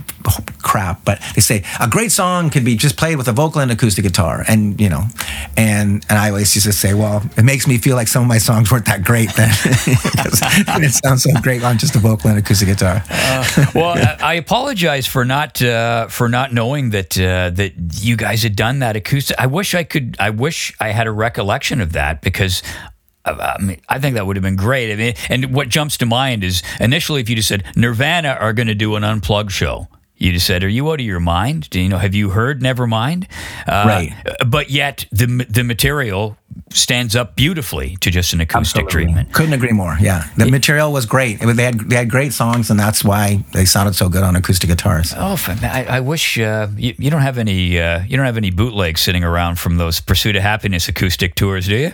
[0.61, 3.71] crap, but they say a great song can be just played with a vocal and
[3.71, 5.03] acoustic guitar, and you know,
[5.55, 8.27] and and I always used to say, well, it makes me feel like some of
[8.27, 9.49] my songs weren't that great then.
[10.83, 13.03] it sounds so great on just a vocal and acoustic guitar.
[13.73, 18.43] well, I I apologize for not uh, for not knowing that uh, that you guys
[18.43, 19.39] had done that acoustic.
[19.39, 20.17] I wish I could.
[20.19, 22.61] I wish I had a recollection of that because.
[23.27, 24.91] Uh, I mean, I think that would have been great.
[24.91, 28.53] I mean, and what jumps to mind is initially, if you just said Nirvana are
[28.53, 29.87] going to do an unplugged show,
[30.19, 31.69] you just said, "Are you out of your mind?
[31.69, 31.99] Do you know?
[31.99, 33.27] Have you heard Nevermind?"
[33.67, 34.13] Uh, Right.
[34.47, 36.37] But yet the the material
[36.71, 39.31] stands up beautifully to just an acoustic treatment.
[39.31, 39.95] Couldn't agree more.
[40.01, 41.39] Yeah, the material was great.
[41.41, 44.23] It was- they had they had great songs, and that's why they sounded so good
[44.23, 45.13] on acoustic guitars.
[45.15, 48.49] Oh, I, I wish uh, you, you don't have any uh, you don't have any
[48.49, 51.93] bootlegs sitting around from those Pursuit of Happiness acoustic tours, do you?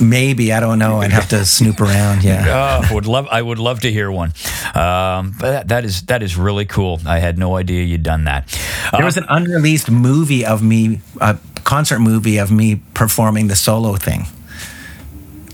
[0.00, 1.00] Maybe I don't know.
[1.00, 2.22] I'd have to snoop around.
[2.24, 2.42] Yeah.
[2.52, 4.32] Oh, would love I would love to hear one.
[4.74, 7.00] Um, but that, that is that is really cool.
[7.06, 8.46] I had no idea you'd done that.
[8.92, 13.96] There was an unreleased movie of me, a concert movie of me performing the solo
[13.96, 14.26] thing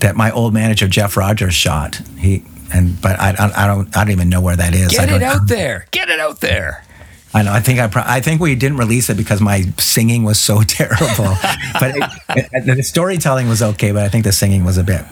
[0.01, 2.01] that my old manager Jeff Rogers shot.
[2.19, 4.91] He and but I, I, I don't I don't even know where that is.
[4.93, 5.87] Get it out there.
[5.91, 6.85] Get it out there.
[7.35, 7.53] I know.
[7.53, 10.63] I think I pro- I think we didn't release it because my singing was so
[10.67, 11.35] terrible.
[11.79, 15.05] but it, it, the storytelling was okay, but I think the singing was a bit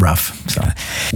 [0.00, 0.48] rough.
[0.50, 0.62] So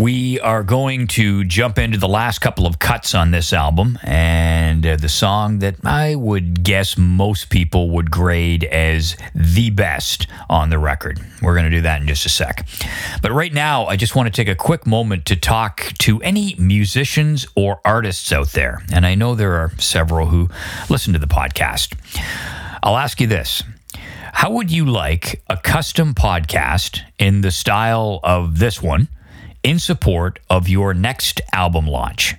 [0.00, 4.84] We are going to jump into the last couple of cuts on this album and
[4.86, 10.70] uh, the song that I would guess most people would grade as the best on
[10.70, 11.20] the record.
[11.42, 12.66] We're going to do that in just a sec.
[13.22, 16.54] But right now, I just want to take a quick moment to talk to any
[16.58, 18.82] musicians or artists out there.
[18.92, 20.47] And I know there are several who
[20.88, 21.94] listen to the podcast.
[22.82, 23.62] I'll ask you this.
[24.32, 29.08] How would you like a custom podcast in the style of this one
[29.62, 32.34] in support of your next album launch?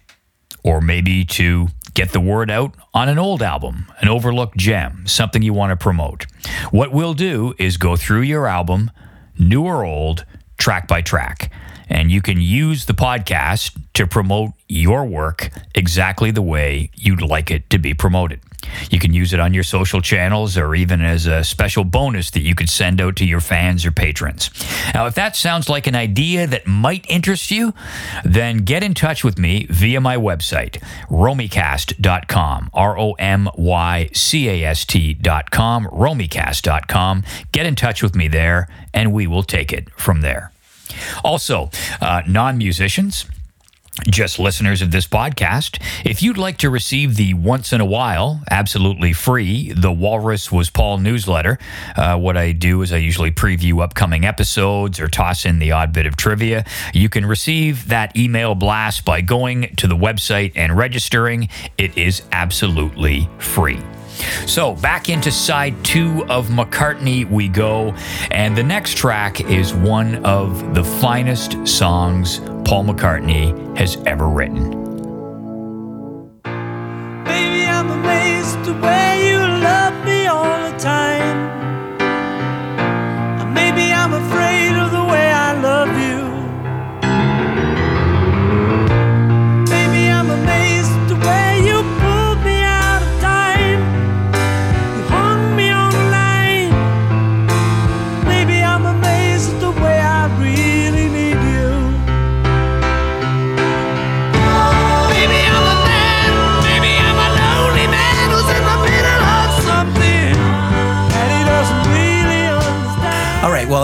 [0.63, 5.41] Or maybe to get the word out on an old album, an overlooked gem, something
[5.41, 6.25] you want to promote.
[6.71, 8.91] What we'll do is go through your album,
[9.37, 10.25] new or old,
[10.57, 11.51] track by track.
[11.89, 17.51] And you can use the podcast to promote your work exactly the way you'd like
[17.51, 18.39] it to be promoted.
[18.91, 22.41] You can use it on your social channels or even as a special bonus that
[22.41, 24.49] you could send out to your fans or patrons.
[24.93, 27.73] Now, if that sounds like an idea that might interest you,
[28.23, 34.49] then get in touch with me via my website, romycast.com, R O M Y C
[34.49, 37.23] A S T.com, romycast.com.
[37.51, 40.51] Get in touch with me there, and we will take it from there.
[41.23, 41.69] Also,
[42.01, 43.25] uh, non musicians,
[44.07, 48.41] just listeners of this podcast, if you'd like to receive the once in a while,
[48.49, 51.59] absolutely free, The Walrus Was Paul newsletter,
[51.95, 55.91] uh, what I do is I usually preview upcoming episodes or toss in the odd
[55.91, 56.65] bit of trivia.
[56.93, 61.49] You can receive that email blast by going to the website and registering.
[61.77, 63.79] It is absolutely free.
[64.47, 67.93] So, back into side two of McCartney we go.
[68.31, 74.69] And the next track is one of the finest songs Paul McCartney has ever written.
[77.23, 81.58] Baby, I'm amazed the way you love me all the time.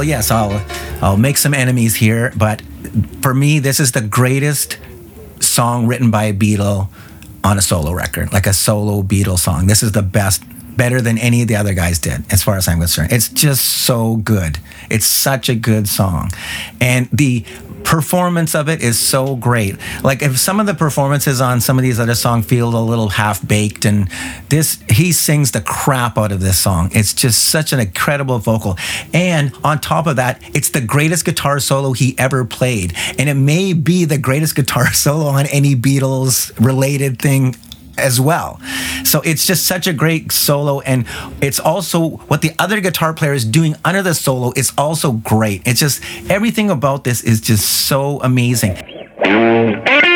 [0.06, 0.64] Yes, I'll
[1.01, 2.62] I'll make some enemies here, but
[3.22, 4.78] for me, this is the greatest
[5.39, 6.89] song written by a Beatle
[7.43, 9.68] on a solo record, like a solo Beatle song.
[9.68, 10.43] This is the best,
[10.78, 13.12] better than any of the other guys did, as far as I'm concerned.
[13.12, 14.60] It's just so good.
[14.89, 16.32] It's such a good song,
[16.80, 17.45] and the
[17.86, 19.77] performance of it is so great.
[20.03, 23.09] Like if some of the performances on some of these other songs feel a little
[23.09, 24.09] half baked, and
[24.49, 26.89] this he sings the crap out of this song.
[26.91, 28.77] It's just such an incredible vocal,
[29.13, 33.36] and on top of that, it's the greatest guitar solo he ever played, and it
[33.36, 37.55] may be the greatest guitar solo on any Beatles related thing
[37.97, 38.59] as well.
[39.03, 41.05] So it's just such a great solo, and
[41.41, 45.61] it's also what the other guitar player is doing under the solo is also great.
[45.65, 48.75] It's just everything about this is just so amazing.
[49.25, 50.14] Mm.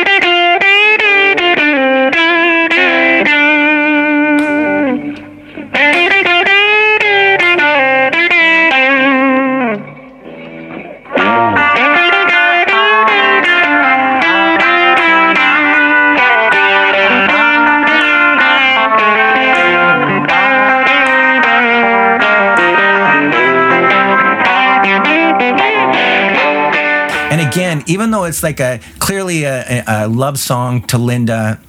[27.90, 31.60] Even though it's like a clearly a, a, love song to Linda,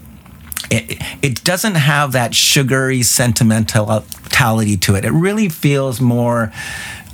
[0.70, 5.04] it, it doesn't have that sugary sentimentality to it.
[5.04, 6.54] It really feels more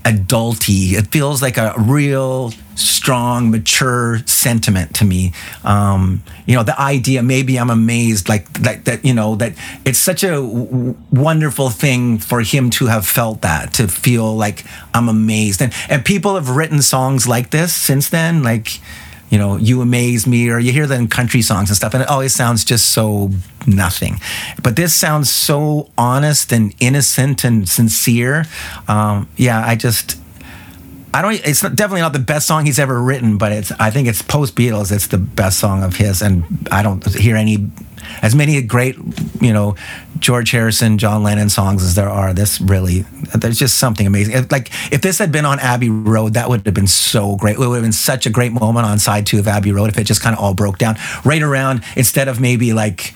[0.04, 0.92] adulty.
[0.92, 5.34] It feels like a real strong, mature sentiment to me.
[5.64, 7.24] Um, you know, the idea.
[7.24, 8.86] Maybe I'm amazed, like that.
[8.86, 9.54] That you know that
[9.86, 14.66] it's such a w- wonderful thing for him to have felt that, to feel like
[14.94, 15.62] I'm amazed.
[15.62, 18.80] And and people have written songs like this since then, like
[19.30, 22.10] you know, you amaze me, or you hear them country songs and stuff, and it
[22.10, 23.30] always sounds just so
[23.66, 24.20] nothing.
[24.64, 28.46] But this sounds so honest and innocent and sincere.
[28.88, 30.18] Um, yeah, I just.
[31.14, 31.34] I don't.
[31.34, 33.72] It's definitely not the best song he's ever written, but it's.
[33.74, 34.92] I think it's post Beatles.
[34.92, 37.70] It's the best song of his, and I don't hear any,
[38.22, 38.98] as many great,
[39.40, 39.76] you know,
[40.20, 42.34] George Harrison, John Lennon songs as there are.
[42.34, 43.02] This really,
[43.34, 44.48] there's just something amazing.
[44.52, 47.56] Like if this had been on Abbey Road, that would have been so great.
[47.56, 49.98] It would have been such a great moment on side two of Abbey Road if
[49.98, 53.14] it just kind of all broke down right around instead of maybe like,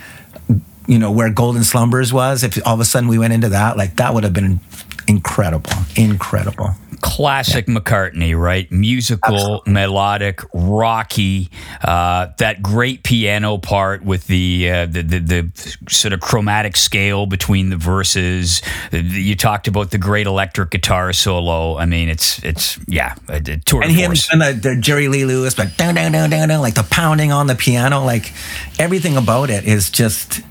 [0.87, 2.43] you know, where Golden Slumbers was.
[2.43, 4.59] If all of a sudden we went into that, like that would have been
[5.07, 6.75] incredible, incredible.
[7.01, 8.71] Classic McCartney, right?
[8.71, 11.49] Musical, melodic, rocky.
[11.83, 17.25] Uh, that great piano part with the, uh, the, the the sort of chromatic scale
[17.25, 18.61] between the verses.
[18.91, 21.77] You talked about the great electric guitar solo.
[21.77, 25.25] I mean, it's it's yeah, a, a tour and him and the, the Jerry Lee
[25.25, 28.33] Lewis, like down, down, down, down, down, like the pounding on the piano, like
[28.79, 30.41] everything about it is just,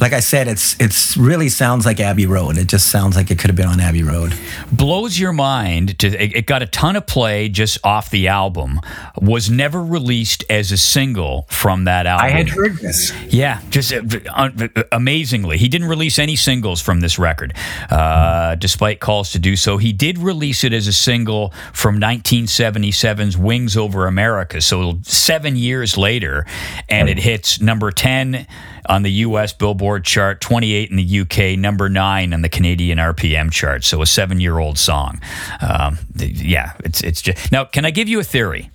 [0.00, 2.56] like I said, it's it's really sounds like Abbey Road.
[2.58, 4.34] It just sounds like it could have been on Abbey Road.
[4.72, 8.80] blows your mind to it, it got a ton of play just off the album
[9.20, 13.12] was never released as a single from that album I had heard this.
[13.28, 14.00] yeah just uh,
[14.34, 17.54] un- amazingly he didn't release any singles from this record
[17.90, 23.36] uh, despite calls to do so he did release it as a single from 1977's
[23.36, 26.46] wings over america so seven years later
[26.88, 28.46] and it hits number 10
[28.86, 33.50] on the us billboard chart 28 in the uk number 9 on the canadian rpm
[33.50, 33.84] chart.
[33.84, 35.20] So a seven year old song.
[35.60, 38.70] Um, yeah it's, it's just now can i give you a theory?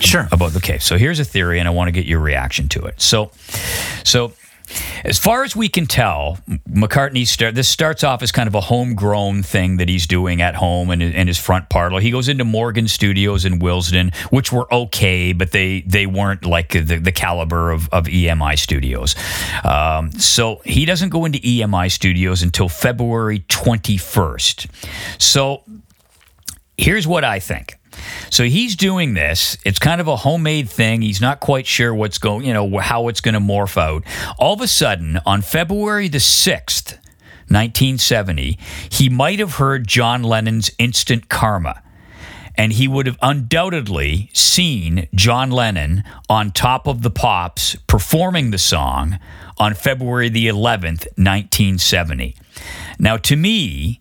[0.00, 0.28] Sure.
[0.30, 2.84] about the okay so here's a theory and i want to get your reaction to
[2.84, 3.00] it.
[3.00, 3.30] So
[4.04, 4.32] so
[5.04, 6.38] as far as we can tell,
[6.68, 10.54] McCartney start this starts off as kind of a homegrown thing that he's doing at
[10.54, 12.00] home in, in his front parlor.
[12.00, 16.72] He goes into Morgan Studios in Willesden, which were okay, but they they weren't like
[16.72, 19.14] the, the caliber of, of EMI Studios.
[19.64, 24.66] Um, so he doesn't go into EMI Studios until February twenty first.
[25.18, 25.62] So
[26.76, 27.76] here's what I think.
[28.30, 29.56] So he's doing this.
[29.64, 31.02] It's kind of a homemade thing.
[31.02, 34.04] He's not quite sure what's going, you know, how it's going to morph out.
[34.38, 36.98] All of a sudden, on February the 6th,
[37.48, 38.58] 1970,
[38.90, 41.82] he might have heard John Lennon's Instant Karma.
[42.58, 48.58] And he would have undoubtedly seen John Lennon on top of the Pops performing the
[48.58, 49.18] song
[49.58, 52.34] on February the 11th, 1970.
[52.98, 54.00] Now, to me,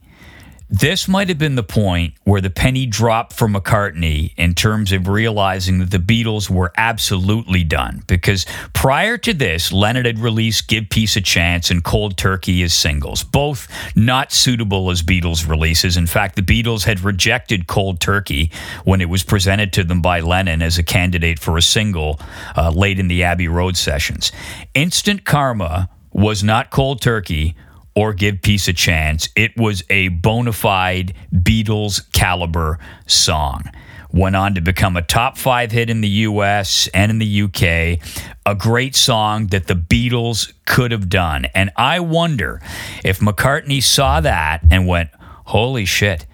[0.70, 5.08] this might have been the point where the penny dropped for McCartney in terms of
[5.08, 8.04] realizing that the Beatles were absolutely done.
[8.08, 12.74] Because prior to this, Lennon had released Give Peace a Chance and Cold Turkey as
[12.74, 15.98] singles, both not suitable as Beatles releases.
[15.98, 18.52] In fact, the Beatles had rejected Cold Turkey
[18.84, 22.20] when it was presented to them by Lennon as a candidate for a single
[22.56, 24.32] uh, late in the Abbey Road sessions.
[24.74, 27.56] Instant Karma was not Cold Turkey
[27.96, 29.30] or give peace a chance.
[29.36, 32.78] It was a bona fide Beatles caliber
[33.08, 33.64] song.
[34.12, 38.00] Went on to become a top five hit in the US and in the UK.
[38.46, 41.46] A great song that the Beatles could have done.
[41.56, 42.62] And I wonder
[43.04, 45.10] if McCartney saw that and went,
[45.46, 46.26] holy shit,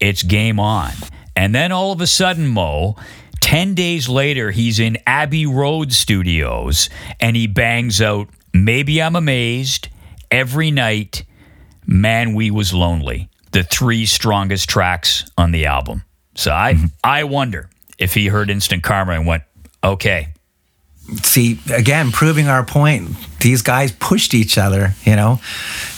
[0.00, 0.92] it's game on.
[1.34, 2.96] And then all of a sudden, Moe,
[3.40, 6.88] 10 days later, he's in Abbey Road Studios
[7.20, 9.88] and he bangs out, Maybe I'm Amazed
[10.30, 11.24] every night,
[11.86, 16.04] Man We Was Lonely, the three strongest tracks on the album.
[16.34, 16.86] So I mm-hmm.
[17.02, 19.42] I wonder if he heard Instant Karma and went,
[19.82, 20.28] okay.
[21.22, 23.08] See, again, proving our point.
[23.40, 25.40] These guys pushed each other, you know,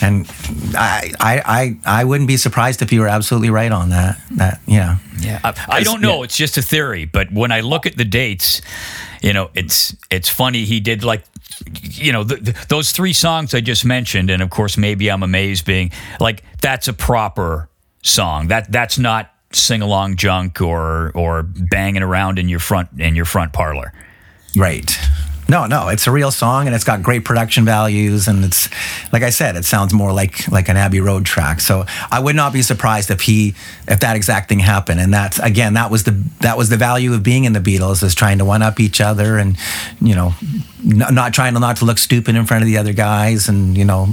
[0.01, 0.31] and
[0.75, 4.21] I, I, I, I wouldn't be surprised if you were absolutely right on that.
[4.31, 6.23] That, yeah, Yeah, I, I don't know.
[6.23, 8.63] It's just a theory, but when I look at the dates,
[9.23, 10.65] you know, it's it's funny.
[10.65, 11.25] He did like,
[11.83, 15.23] you know, th th those three songs I just mentioned, and of course, maybe I'm
[15.23, 17.69] amazed being like that's a proper
[18.03, 18.49] song.
[18.49, 23.25] That that's not sing along junk or or banging around in your front in your
[23.25, 23.93] front parlor.
[24.57, 24.99] Right.
[25.51, 28.69] No, no, it's a real song and it's got great production values and it's
[29.13, 31.59] like I said, it sounds more like like an Abbey Road track.
[31.59, 33.55] So I would not be surprised if he
[33.89, 35.01] if that exact thing happened.
[35.01, 38.05] And that's again, that was the that was the value of being in the Beatles
[38.05, 39.59] is trying to one up each other and
[40.01, 40.35] you know
[40.85, 43.85] not trying to not to look stupid in front of the other guys and you
[43.85, 44.07] know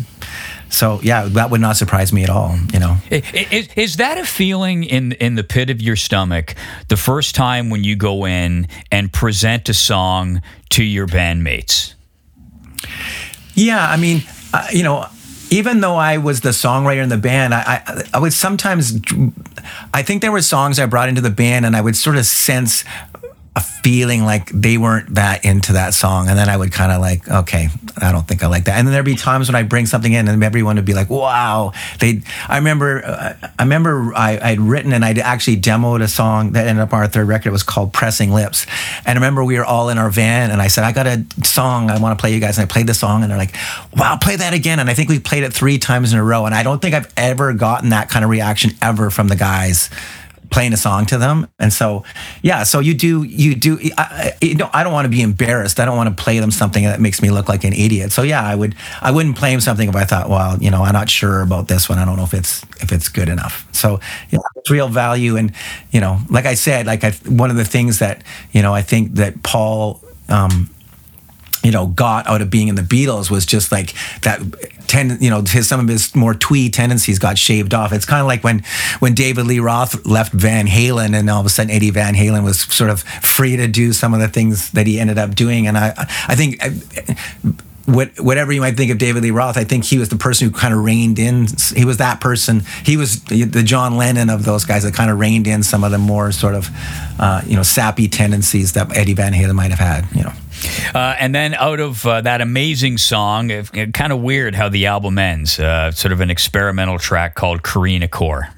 [0.69, 2.57] so yeah, that would not surprise me at all.
[2.73, 6.55] You know, Is, is that a feeling in in the pit of your stomach
[6.87, 11.93] the first time when you go in and present a song to your bandmates?
[13.53, 14.21] Yeah, I mean,
[14.53, 15.07] uh, you know,
[15.49, 18.99] even though I was the songwriter in the band, I, I I would sometimes,
[19.93, 22.25] I think there were songs I brought into the band, and I would sort of
[22.25, 22.83] sense
[23.57, 27.01] a feeling like they weren't that into that song, and then I would kind of
[27.01, 28.77] like, okay, I don't think I like that.
[28.77, 31.09] And then there'd be times when I bring something in, and everyone would be like,
[31.09, 31.73] wow.
[31.99, 36.67] They, I remember, I remember I, I'd written and I'd actually demoed a song that
[36.67, 37.49] ended up on our third record.
[37.49, 38.67] It was called "Pressing Lips,"
[39.05, 41.25] and I remember we were all in our van, and I said, I got a
[41.43, 43.55] song I want to play you guys, and I played the song, and they're like,
[43.95, 44.79] wow, play that again.
[44.79, 46.93] And I think we played it three times in a row, and I don't think
[46.93, 49.89] I've ever gotten that kind of reaction ever from the guys
[50.49, 51.47] playing a song to them.
[51.59, 52.03] And so
[52.41, 55.79] yeah so you do you do I, you know, I don't want to be embarrassed.
[55.79, 58.11] I don't want to play them something that makes me look like an idiot.
[58.11, 60.83] So yeah i would i wouldn't play them something if i thought well you know
[60.83, 61.99] i'm not sure about this one.
[61.99, 63.67] I don't know if it's if it's good enough.
[63.71, 65.37] So yeah it's real value.
[65.37, 65.51] And
[65.91, 68.81] you know like i said like I, one of the things that you know i
[68.81, 70.69] think that paul um
[71.63, 74.39] you know got out of being in the Beatles was just like that
[74.87, 77.91] ten you know his some of his more twee tendencies got shaved off.
[77.93, 78.63] It's kind of like when
[78.99, 82.43] when David Lee Roth left Van Halen and all of a sudden Eddie Van Halen
[82.43, 85.67] was sort of free to do some of the things that he ended up doing.
[85.67, 85.93] And I
[86.27, 86.61] I think
[87.87, 90.49] what, whatever you might think of David Lee Roth, I think he was the person
[90.49, 91.47] who kind of reined in.
[91.73, 92.63] He was that person.
[92.83, 95.91] He was the John Lennon of those guys that kind of reined in some of
[95.91, 96.69] the more sort of,
[97.17, 100.05] uh, you know, sappy tendencies that Eddie Van Halen might have had.
[100.13, 100.33] You know.
[100.93, 103.49] Uh, and then out of uh, that amazing song,
[103.93, 105.57] kind of weird how the album ends.
[105.57, 108.51] Uh, sort of an experimental track called Kreen-Akrore.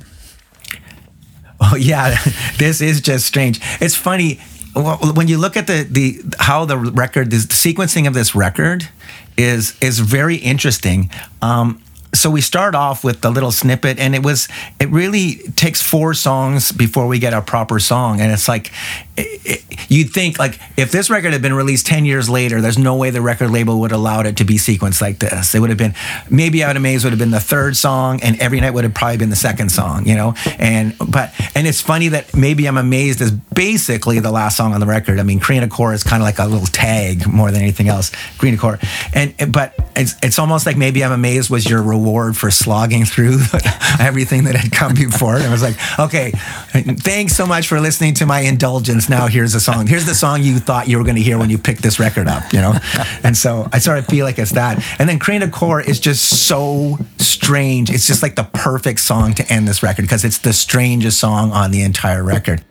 [1.62, 2.18] Oh yeah,
[2.58, 3.60] this is just strange.
[3.80, 4.40] It's funny
[4.76, 8.90] well, when you look at the the how the record, the sequencing of this record
[9.38, 11.10] is is very interesting.
[11.42, 11.82] Um,
[12.14, 14.48] so we start off with the little snippet and it was
[14.80, 18.72] it really takes four songs before we get a proper song and it's like
[19.90, 23.10] you'd think like if this record had been released 10 years later there's no way
[23.10, 25.56] the record label would have allowed it to be sequenced like this.
[25.56, 25.96] It would have been
[26.30, 28.94] maybe out of maze would have been the third song and every night would have
[28.94, 30.34] probably been the second song you know?
[30.58, 34.80] And but and it's funny that maybe i'm amazed is basically the last song on
[34.80, 35.20] the record.
[35.20, 38.12] I mean Kreen-Akrore is kind of like a little tag more than anything else.
[38.38, 38.80] Kreen-Akrore
[39.14, 43.38] and but it's it's almost like maybe i'm amazed was your reward for slogging through
[44.00, 48.14] everything that had come before and i was like okay thanks so much for listening
[48.14, 49.88] to my indulgence now here's a song.
[49.88, 52.28] Here's the song you thought you were going to hear when you picked this record
[52.28, 52.78] up you know?
[53.24, 54.84] And so i sort of feel like it's that.
[55.00, 57.90] And then Kreen-Akrore is just so strange.
[57.90, 61.52] It's just like the perfect song to end this record because it's the strangest song
[61.52, 62.64] on the entire record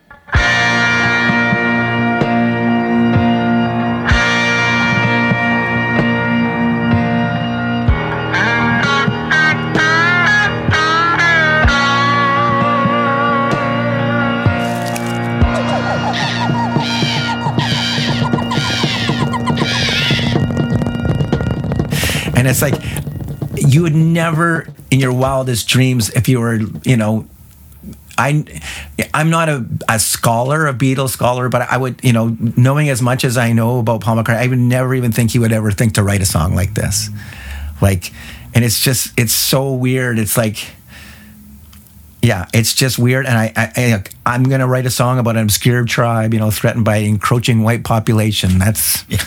[22.49, 27.27] and it's like you would never in your wildest dreams if you were you know
[28.21, 28.45] I,
[29.15, 33.01] I'm not a, a scholar, a Beatles scholar, but I would, you know, knowing as
[33.01, 35.71] much as I know about Paul McCartney, I would never even think he would ever
[35.71, 37.11] think to write a song like this.
[37.81, 38.13] Like,
[38.57, 40.19] and it's just, it's so weird.
[40.19, 40.67] It's like,
[42.21, 43.25] yeah, it's just weird.
[43.27, 46.51] And I, I, I I'm gonna write a song about an obscure tribe, you know,
[46.51, 48.59] threatened by encroaching white population.
[48.59, 49.25] That's Yeah,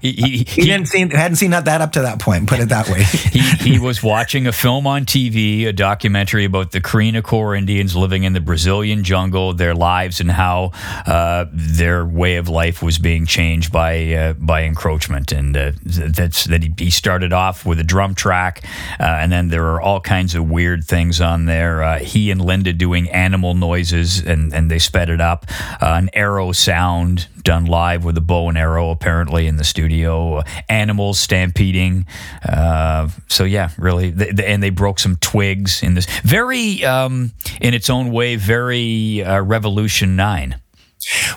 [0.00, 2.48] he, he, he didn't see, hadn't seen that, that up to that point.
[2.48, 3.02] Put it that way.
[3.30, 3.40] he,
[3.72, 8.32] he was watching a film on TV, a documentary about the Kreen-Akrore Indians living in
[8.32, 10.72] the Brazilian jungle, their lives, and how
[11.06, 15.32] uh, their way of life was being changed by uh, by encroachment.
[15.32, 18.62] And uh, that's that he, he started off with a drum track,
[19.00, 21.82] uh, and then there are all kinds of weird things on there.
[21.82, 25.46] Uh, he and Linda doing animal noises, and and they sped it up.
[25.80, 30.42] Uh, an arrow sound done live with a bow and arrow, apparently in the studio.
[30.68, 32.06] Animals stampeding.
[32.48, 37.32] Uh, so yeah, really, th- th- and they broke some twigs in this very, um,
[37.60, 40.60] in its own way, very uh, Revolution Nine.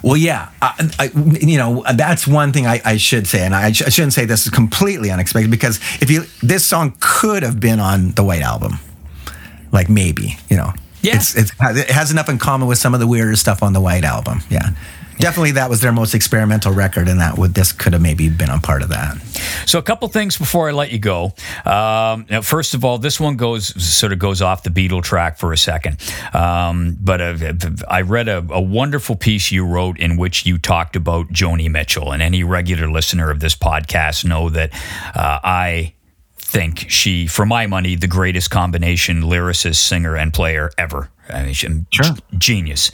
[0.01, 3.73] Well, yeah, I, I, you know that's one thing I, I should say, and I,
[3.73, 7.59] sh- I shouldn't say this is completely unexpected because if you this song could have
[7.59, 8.79] been on the White Album,
[9.73, 11.17] like maybe you know, Yeah.
[11.17, 13.81] it's, it's it has enough in common with some of the weirder stuff on the
[13.81, 14.39] White Album.
[14.49, 14.69] Yeah,
[15.17, 18.49] definitely that was their most experimental record, and that would this could have maybe been
[18.49, 19.17] a part of that.
[19.65, 21.33] So a couple things before I let you go.
[21.65, 25.37] Um, now, first of all, this one goes sort of goes off the Beatle track
[25.37, 25.97] for a second.
[26.33, 27.53] Um, but uh,
[27.87, 32.11] I read a, a wonderful piece you wrote in which you talked about Joni Mitchell,
[32.11, 34.73] and any regular listener of this podcast know that
[35.15, 35.93] uh, I
[36.47, 41.09] think she, for my money, the greatest combination lyricist, singer, and player ever.
[41.29, 42.15] I mean, she, Sure.
[42.37, 42.89] genius.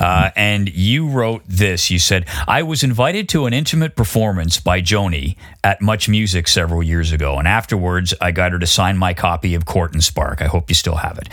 [0.00, 1.88] Uh, and you wrote this.
[1.88, 7.12] You said, I was invited to an intimate performance by Joni at MuchMusic several years
[7.12, 7.38] ago.
[7.38, 10.42] And afterwards, I got her to sign my copy of Court and Spark.
[10.42, 11.28] I hope you still have it.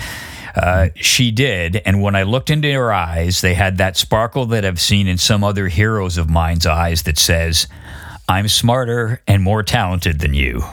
[0.56, 1.82] Uh, she did.
[1.88, 5.18] And when I looked into her eyes, they had that sparkle that I've seen in
[5.18, 7.66] some other heroes of mine's eyes that says,
[8.30, 10.64] I'm smarter and more talented than you.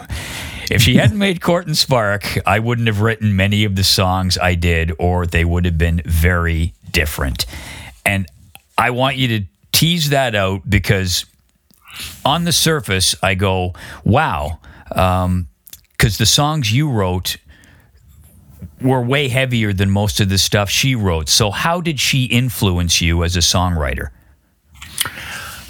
[0.71, 4.39] If she hadn't made Court and Spark, I wouldn't have written many of the songs
[4.39, 7.45] I did, or they would have been very different.
[8.07, 8.27] And
[8.79, 11.27] I want you to tease that out because
[12.25, 17.37] on the surface, I go, wow, because the songs you wrote
[18.81, 21.29] were way heavier than most of the stuff she wrote.
[21.29, 24.11] So, how did she influence you as a songwriter?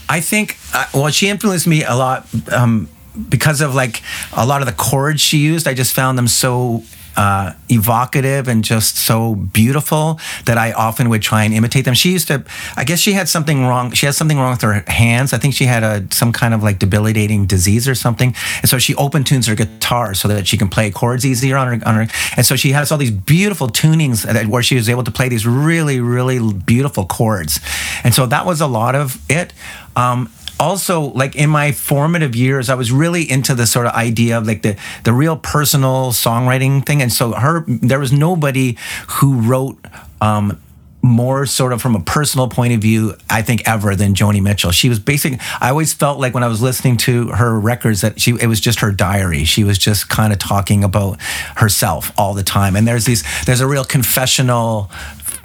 [0.09, 2.89] I think, uh, well, she influenced me a lot um,
[3.29, 4.03] because of like
[4.33, 5.67] a lot of the chords she used.
[5.67, 6.83] I just found them so
[7.17, 11.95] uh, evocative and just so beautiful that I often would try and imitate them.
[11.95, 12.45] She used to,
[12.77, 13.93] I guess she had something wrong.
[13.93, 15.33] She had something wrong with her hands.
[15.33, 18.35] I think she had a some kind of like debilitating disease or something.
[18.63, 21.67] And so she open tunes her guitar so that she can play chords easier on
[21.67, 21.87] her.
[21.87, 22.07] On her.
[22.37, 25.29] And so she has all these beautiful tunings that, where she was able to play
[25.29, 27.61] these really, really beautiful chords.
[28.05, 29.53] And so that was a lot of it.
[29.97, 30.31] Um,
[30.61, 34.47] also like in my formative years i was really into the sort of idea of
[34.47, 38.77] like the the real personal songwriting thing and so her there was nobody
[39.09, 39.79] who wrote
[40.21, 40.61] um
[41.03, 44.71] more sort of from a personal point of view, I think ever than Joni Mitchell.
[44.71, 45.39] She was basically.
[45.61, 48.61] I always felt like when I was listening to her records that she it was
[48.61, 49.45] just her diary.
[49.45, 51.21] She was just kind of talking about
[51.57, 52.77] herself all the time.
[52.77, 54.91] And there's these there's a real confessional.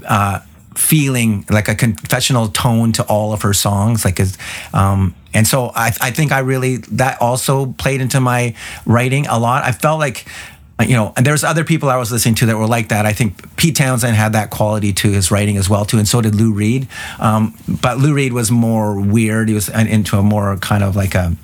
[0.06, 0.40] Uh,
[0.76, 4.38] feeling like a confessional tone to all of her songs like is
[4.74, 8.56] um and so I, I think i really that also played into my
[8.86, 10.26] writing a lot i felt like
[10.82, 13.06] you know, and there's other people I was listening to that were like that.
[13.06, 16.20] I think Pete Townshend had that quality to his writing as well too, and so
[16.20, 16.88] did Lou Reed.
[17.18, 19.48] Um, but Lou Reed was more weird.
[19.48, 21.36] He was into a more kind of like a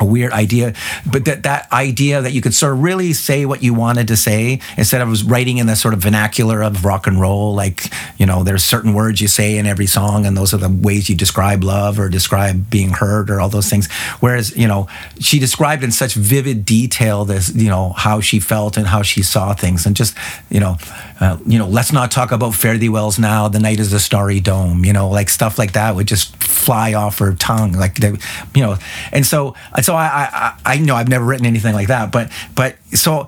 [0.00, 0.74] a weird idea,
[1.10, 4.16] but that that idea that you could sort of really say what you wanted to
[4.16, 7.54] say instead of writing in the sort of vernacular of rock and roll.
[7.54, 7.84] Like
[8.18, 11.08] you know, there's certain words you say in every song, and those are the ways
[11.08, 13.90] you describe love or describe being hurt or all those things.
[14.20, 14.88] Whereas you know,
[15.20, 19.22] she described in such vivid detail this you know how she felt and how she
[19.22, 20.16] saw things, and just
[20.50, 20.76] you know,
[21.20, 23.48] uh, you know, let's not talk about fare thee wells now.
[23.48, 24.84] The night is a starry dome.
[24.84, 28.10] You know, like stuff like that would just fly off her tongue, like they,
[28.54, 28.76] you know,
[29.12, 29.54] and so
[29.88, 33.26] so I, I I know I've never written anything like that, but but so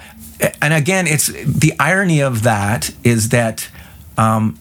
[0.61, 3.71] and again, it's the irony of that is that
[4.19, 4.59] um,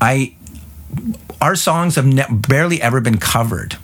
[0.00, 0.34] I
[1.42, 3.76] our songs have ne- barely ever been covered.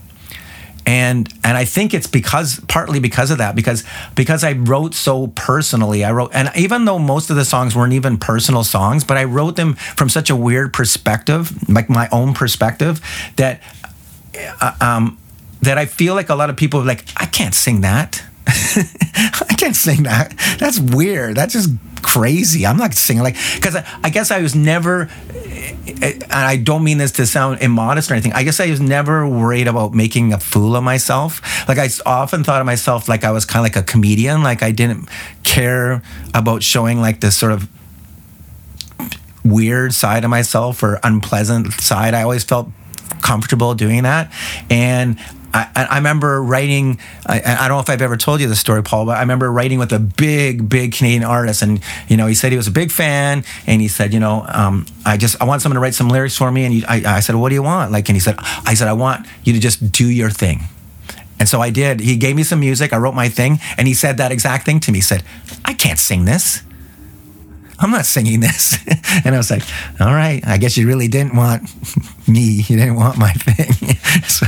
[0.87, 3.85] And and I think it's because partly because of that because
[4.15, 7.93] because I wrote so personally I wrote and even though most of the songs weren't
[7.93, 12.33] even personal songs but I wrote them from such a weird perspective like my own
[12.33, 13.03] perspective
[13.37, 13.61] that
[14.61, 15.19] uh, um,
[15.63, 19.55] that I feel like a lot of people are like I can't sing that I
[19.57, 21.71] can't sing that that's weird that's just
[22.03, 25.09] crazy I'm not singing like because I, I guess I was never
[26.03, 28.33] and I don't mean this to sound immodest or anything.
[28.33, 31.69] I guess I was never worried about making a fool of myself.
[31.69, 34.43] Like I often thought of myself like I was kind of like a comedian.
[34.43, 35.09] Like I didn't
[35.43, 36.03] care
[36.35, 37.69] about showing like this sort of
[39.45, 42.15] weird side of myself or unpleasant side.
[42.15, 42.71] I always felt
[43.23, 44.33] comfortable doing that.
[44.69, 45.19] And
[45.53, 46.99] I, I remember writing.
[47.27, 49.51] I, I don't know if I've ever told you this story, Paul, but I remember
[49.51, 52.73] writing with a big, big Canadian artist, and you know, he said he was a
[52.73, 55.95] big fan, and he said, you know, um, I just I want someone to write
[55.95, 57.93] some lyrics for me, and I, I said, what do you want?
[57.93, 60.61] Like, and he said, I said, I want you to just do your thing.
[61.41, 62.01] And so I did.
[62.01, 62.93] He gave me some music.
[62.93, 64.99] I wrote my thing, and he said that exact thing to me.
[64.99, 65.25] He said,
[65.65, 66.63] I can't sing this.
[67.81, 68.79] I'm not singing this.
[69.25, 69.63] and I was like,
[70.01, 71.63] all right, I guess you really didn't want
[72.29, 72.63] me.
[72.69, 73.97] You didn't want my thing.
[74.29, 74.47] so,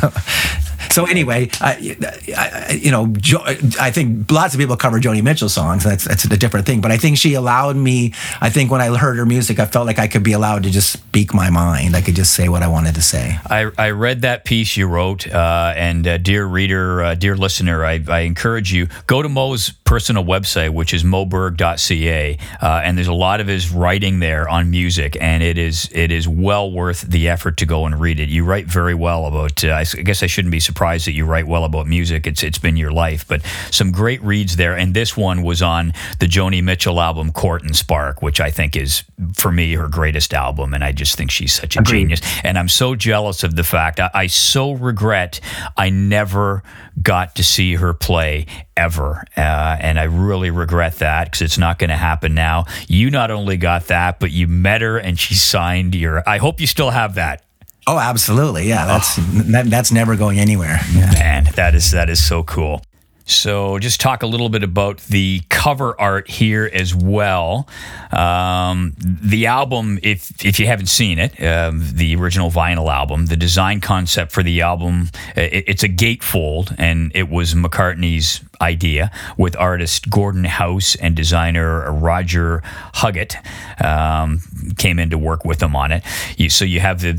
[0.93, 1.97] so anyway, I,
[2.36, 3.43] I, you know, jo-
[3.80, 5.84] I think lots of people cover Joni Mitchell songs.
[5.84, 6.82] That's that's a different thing.
[6.82, 8.12] But I think she allowed me.
[8.43, 10.70] I think when I heard her music, I felt like I could be allowed to
[10.70, 11.97] just speak my mind.
[11.97, 13.38] I could just say what I wanted to say.
[13.49, 17.84] I, I read that piece you wrote, uh, and uh, dear reader, uh, dear listener,
[17.84, 23.09] I, I encourage you go to Moe's personal website, which is moeberg.ca, uh, and there's
[23.09, 27.01] a lot of his writing there on music, and it is it is well worth
[27.03, 28.28] the effort to go and read it.
[28.28, 29.64] You write very well about.
[29.64, 32.26] Uh, I guess I shouldn't be surprised that you write well about music.
[32.26, 35.92] It's it's been your life, but some great reads there, and this one was on
[36.18, 39.04] the Joni Mitchell album Court and Spark, which I think is
[39.34, 42.00] for me her greatest album, and I just think she's such a Agreed.
[42.00, 42.20] genius.
[42.42, 45.40] And I'm so jealous of the fact I, I so regret
[45.76, 46.62] I never
[47.00, 51.78] got to see her play ever, uh, and I really regret that because it's not
[51.78, 52.64] going to happen now.
[52.88, 56.28] You not only got that, but you met her and she signed your.
[56.28, 57.44] I hope you still have that.
[57.86, 58.68] Oh, absolutely.
[58.68, 59.16] Yeah, that's
[59.50, 60.78] that, that's never going anywhere.
[60.92, 61.12] Yeah.
[61.12, 62.82] Man, that is that is so cool.
[63.24, 67.68] So, just talk a little bit about the cover art here as well.
[68.10, 73.36] Um, the album, if if you haven't seen it, um, the original vinyl album, the
[73.36, 79.56] design concept for the album, it, it's a gatefold, and it was McCartney's idea with
[79.56, 82.62] artist Gordon House and designer Roger
[82.94, 83.36] Huggett
[83.84, 84.40] um,
[84.78, 86.02] came in to work with him on it.
[86.36, 87.12] You, so you have the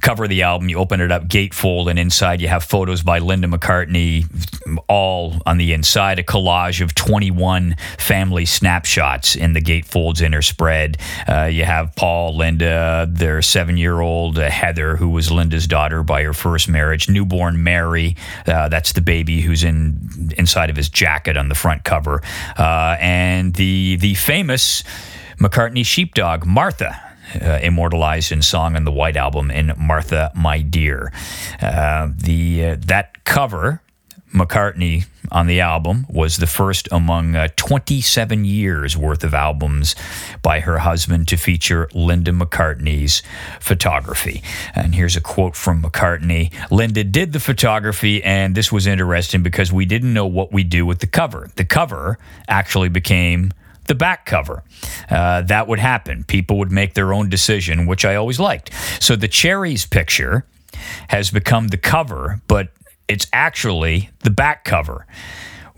[0.00, 3.18] cover of the album, you open it up, gatefold, and inside you have photos by
[3.18, 4.26] Linda McCartney,
[4.88, 10.98] all on the inside, a collage of 21 family snapshots in the gatefolds inner spread.
[11.28, 16.02] Uh, you have Paul, Linda, their seven year old uh, Heather, who was Linda's daughter
[16.02, 20.88] by her first marriage, newborn Mary, uh, that's the baby who's in inside of his
[20.88, 22.22] jacket on the front cover,
[22.58, 24.82] uh, and the the famous
[25.38, 27.09] McCartney sheepdog, Martha
[27.40, 31.12] uh, immortalized in song on the White Album in Martha, My Dear.
[31.60, 33.82] Uh, the uh, that cover.
[34.32, 39.96] McCartney on the album was the first among uh, 27 years worth of albums
[40.42, 43.22] by her husband to feature Linda McCartney's
[43.60, 44.42] photography.
[44.74, 49.72] And here's a quote from McCartney Linda did the photography, and this was interesting because
[49.72, 51.50] we didn't know what we'd do with the cover.
[51.56, 52.18] The cover
[52.48, 53.52] actually became
[53.86, 54.62] the back cover.
[55.08, 56.24] Uh, that would happen.
[56.24, 58.70] People would make their own decision, which I always liked.
[59.00, 60.46] So the cherries picture
[61.08, 62.68] has become the cover, but
[63.08, 65.06] it's actually the back cover.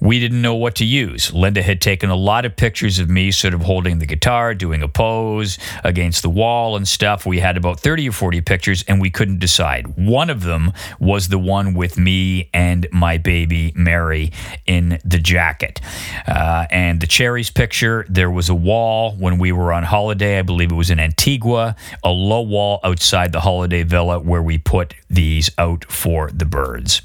[0.03, 1.32] We didn't know what to use.
[1.32, 4.82] Linda had taken a lot of pictures of me sort of holding the guitar, doing
[4.82, 7.24] a pose against the wall and stuff.
[7.24, 9.96] We had about 30 or 40 pictures and we couldn't decide.
[9.96, 14.32] One of them was the one with me and my baby Mary
[14.66, 15.80] in the jacket.
[16.26, 20.40] Uh, and the cherries picture, there was a wall when we were on holiday.
[20.40, 24.59] I believe it was in Antigua, a low wall outside the holiday villa where we
[24.59, 27.03] put these out for the birds.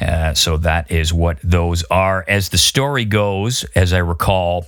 [0.00, 2.24] Uh, so that is what those are.
[2.26, 4.66] As the story goes, as I recall,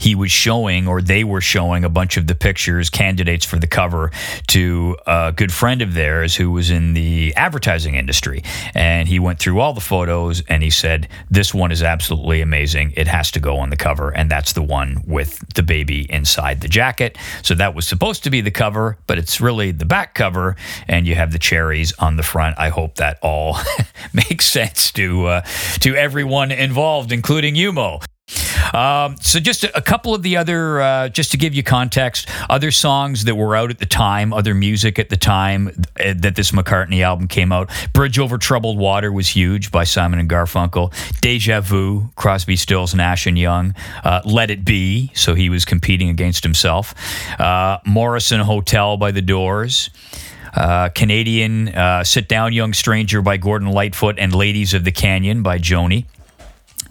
[0.00, 3.66] he was showing or they were showing a bunch of the pictures candidates for the
[3.66, 4.10] cover
[4.48, 8.42] to a good friend of theirs who was in the advertising industry.
[8.74, 12.92] And he went through all the photos and he said this one is absolutely amazing.
[12.96, 14.10] It has to go on the cover.
[14.10, 17.16] And that's the one with the baby inside the jacket.
[17.42, 20.56] So that was supposed to be the cover but it's really the back cover
[20.88, 22.58] and you have the cherries on the front.
[22.58, 23.58] I hope that all
[24.12, 25.40] makes sense to uh,
[25.80, 28.00] to everyone involved including you Moe
[28.72, 32.28] um, so just a, a couple of the other, uh, just to give you context,
[32.48, 35.68] other songs that were out at the time, other music at the time
[36.00, 37.70] uh, that this McCartney album came out.
[37.92, 40.92] Bridge Over Troubled Water was huge by Simon and Garfunkel.
[41.20, 43.74] Deja Vu, Crosby, Stills, Nash and Young.
[44.04, 46.94] Uh, Let It Be, so he was competing against himself.
[47.40, 49.90] Uh, Morrison Hotel by The Doors.
[50.54, 55.42] Uh, Canadian uh, Sit Down Young Stranger by Gordon Lightfoot and Ladies of the Canyon
[55.42, 56.04] by Joni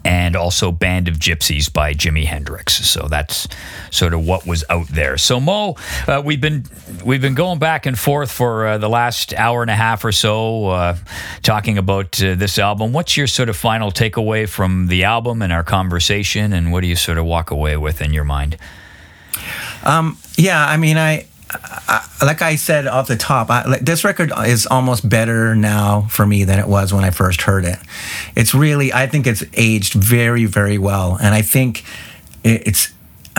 [0.04, 2.88] and also Band of Gypsys by Jimi Hendrix.
[2.88, 3.46] So that's
[3.90, 5.16] sort of what was out there.
[5.16, 5.76] So Moe,
[6.06, 6.64] uh, we've been
[7.04, 10.12] we've been going back and forth for uh, the last hour and a half or
[10.12, 10.96] so, uh,
[11.42, 12.92] talking about uh, this album.
[12.92, 16.86] What's your sort of final takeaway from the album and our conversation, and what do
[16.86, 18.56] you sort of walk away with in your mind?
[19.84, 24.04] Um, yeah, I mean, I, I, like I said off the top, I, like, this
[24.04, 27.78] record is almost better now for me than it was when I first heard it.
[28.36, 31.84] It's really, I think it's aged very, very well, and I think
[32.44, 32.91] it, it's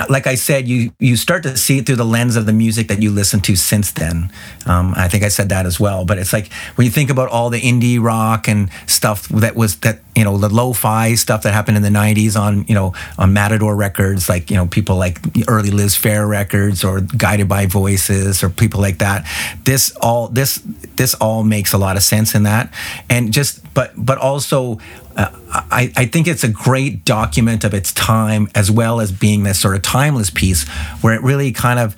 [0.09, 2.87] like I said, you you start to see it through the lens of the music
[2.87, 4.31] that you listen to since then.
[4.65, 6.03] Um, I think I said that as well.
[6.03, 9.77] But it's like when you think about all the indie rock and stuff that was
[9.77, 13.33] that you know the lo-fi stuff that happened in the '90s on you know on
[13.33, 18.43] Matador Records, like you know people like early Liz Phair records or Guided by Voices
[18.43, 19.27] or people like that.
[19.63, 20.61] This all this
[20.95, 22.73] this all makes a lot of sense in that,
[23.09, 24.79] and just but but also
[25.15, 29.59] I, I think it's a great document of its time as well as being this
[29.59, 30.67] sort of timeless piece
[31.01, 31.95] where it really kind of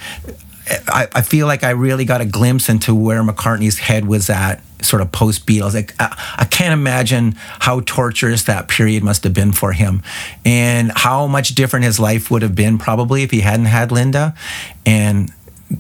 [0.88, 4.64] I, I feel like I really got a glimpse into where McCartney's head was at
[4.82, 5.76] sort of post Beatles.
[5.76, 10.02] Like, I, I can't imagine how torturous that period must have been for him
[10.44, 14.34] and how much different his life would have been probably if he hadn't had Linda.
[14.86, 15.32] And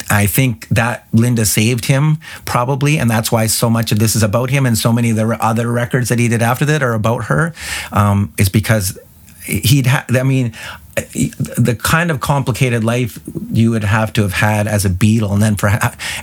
[0.09, 4.23] I think that Linda saved him probably, and that's why so much of this is
[4.23, 6.93] about him, and so many of the other records that he did after that are
[6.93, 7.53] about her.
[7.91, 8.97] Um, is because
[9.45, 9.87] he'd.
[9.87, 10.53] Ha- I mean,
[10.95, 13.19] the kind of complicated life
[13.51, 15.69] you would have to have had as a Beatle, and then for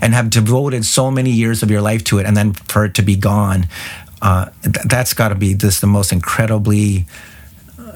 [0.01, 2.95] and have devoted so many years of your life to it, and then for it
[2.95, 3.69] to be gone,
[4.23, 7.07] uh, th- that's got to be just the most incredibly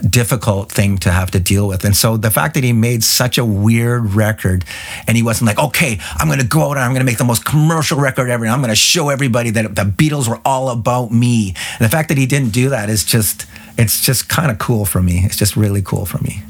[0.02, 1.84] difficult thing to have to deal with.
[1.84, 4.64] And so the fact that he made such a weird record
[5.06, 7.18] and he wasn't like, okay, I'm going to go out and I'm going to make
[7.18, 8.44] the most commercial record ever.
[8.44, 11.54] And I'm going to show everybody that the Beatles were all about me.
[11.78, 14.84] And the fact that he didn't do that is just, it's just kind of cool
[14.84, 15.22] for me.
[15.24, 16.42] It's just really cool for me.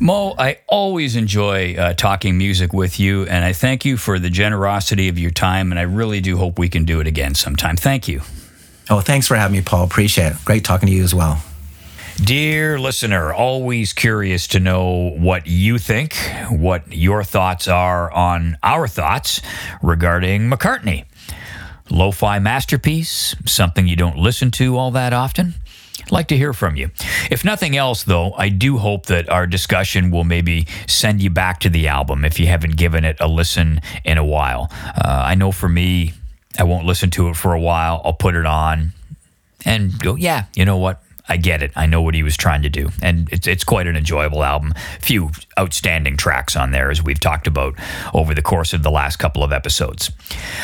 [0.00, 4.28] Moe, I always enjoy uh, talking music with you, and I thank you for the
[4.28, 7.76] generosity of your time, and I really do hope we can do it again sometime.
[7.76, 8.20] Thank you.
[8.90, 9.84] Oh, thanks for having me, Paul.
[9.84, 10.44] Appreciate it.
[10.44, 11.42] Great talking to you as well.
[12.16, 16.16] Dear listener, always curious to know what you think,
[16.48, 19.42] what your thoughts are on our thoughts
[19.82, 21.04] regarding McCartney.
[21.90, 25.54] Lo fi masterpiece, something you don't listen to all that often?
[26.10, 26.90] Like to hear from you.
[27.30, 31.60] If nothing else, though, I do hope that our discussion will maybe send you back
[31.60, 34.70] to the album if you haven't given it a listen in a while.
[34.72, 36.14] Uh, I know for me,
[36.58, 38.00] I won't listen to it for a while.
[38.04, 38.92] I'll put it on
[39.66, 41.02] and go, yeah, you know what?
[41.28, 41.72] I get it.
[41.76, 42.90] I know what he was trying to do.
[43.02, 44.74] And it's, it's quite an enjoyable album.
[45.00, 47.74] Few outstanding tracks on there, as we've talked about
[48.14, 50.10] over the course of the last couple of episodes.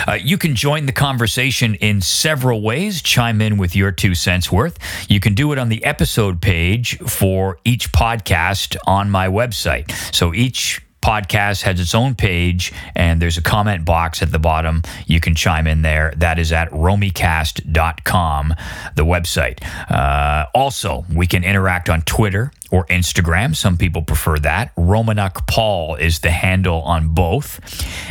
[0.07, 4.53] Uh, you can join the conversation in several ways, chime in with your two cents
[4.53, 4.79] worth.
[5.09, 9.91] You can do it on the episode page for each podcast on my website.
[10.15, 14.83] So each podcast has its own page, and there's a comment box at the bottom.
[15.07, 16.15] You can chime in there.
[16.17, 18.55] That is at romycast.com,
[18.95, 19.59] the website.
[19.91, 23.55] Uh, also, we can interact on Twitter or Instagram.
[23.55, 24.75] Some people prefer that.
[24.77, 27.61] Romanuk Paul is the handle on both.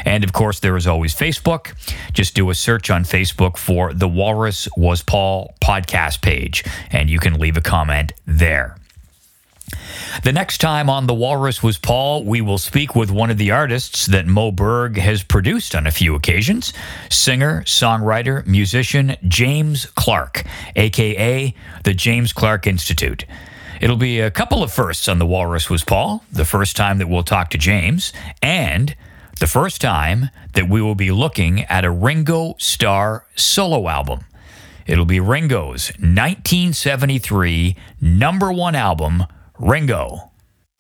[0.06, 1.74] And of course, there is always Facebook.
[2.14, 7.20] Just do a search on Facebook for the Walrus Was Paul podcast page, and you
[7.20, 8.78] can leave a comment there.
[10.24, 13.52] The next time on The Walrus Was Paul, we will speak with one of the
[13.52, 16.74] artists that Moe Berg has produced on a few occasions
[17.10, 20.44] singer, songwriter, musician James Clark,
[20.76, 23.26] aka the James Clark Institute.
[23.82, 27.10] It'll be a couple of firsts on The Walrus Was Paul, the first time that
[27.10, 28.96] we'll talk to James, and
[29.40, 34.20] the first time that we will be looking at a Ringo Starr solo album.
[34.86, 39.26] It'll be Ringo's 1973 number one album,
[39.62, 40.32] Ringo.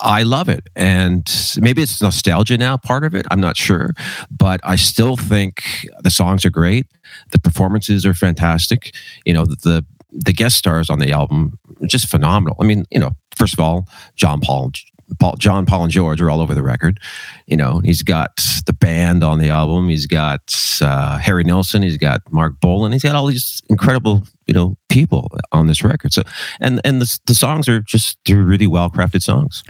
[0.01, 0.67] I love it.
[0.75, 1.29] And
[1.59, 3.27] maybe it's nostalgia now, part of it.
[3.29, 3.91] I'm not sure.
[4.31, 5.63] But I still think
[6.01, 6.87] the songs are great.
[7.31, 8.95] The performances are fantastic.
[9.25, 12.57] You know, the the guest stars on the album are just phenomenal.
[12.59, 14.71] I mean, you know, first of all, John Paul,
[15.19, 16.99] Paul John Paul and George are all over the record.
[17.47, 19.89] You know, he's got the band on the album.
[19.89, 21.81] He's got uh, Harry Nilsson.
[21.81, 22.91] He's got Marc Bolan.
[22.91, 26.13] He's got all these incredible, you know, people on this record.
[26.13, 26.23] So,
[26.59, 29.63] and and the the songs are just they're really well crafted songs.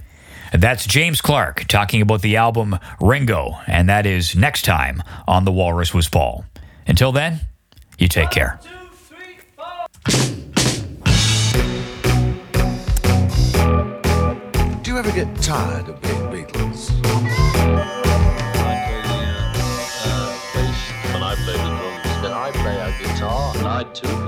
[0.54, 5.52] That's James Clark talking about the album Ringo, and that is next time on The
[5.52, 6.44] Walrus Was Paul.
[6.86, 7.40] Until then,
[7.98, 8.60] you take care.
[8.62, 8.70] Two,
[10.12, 10.51] three,
[15.04, 16.92] Never get tired of being Beatles?
[17.04, 17.18] I
[20.06, 24.21] uh, uh, play the drums, I play a guitar, and I too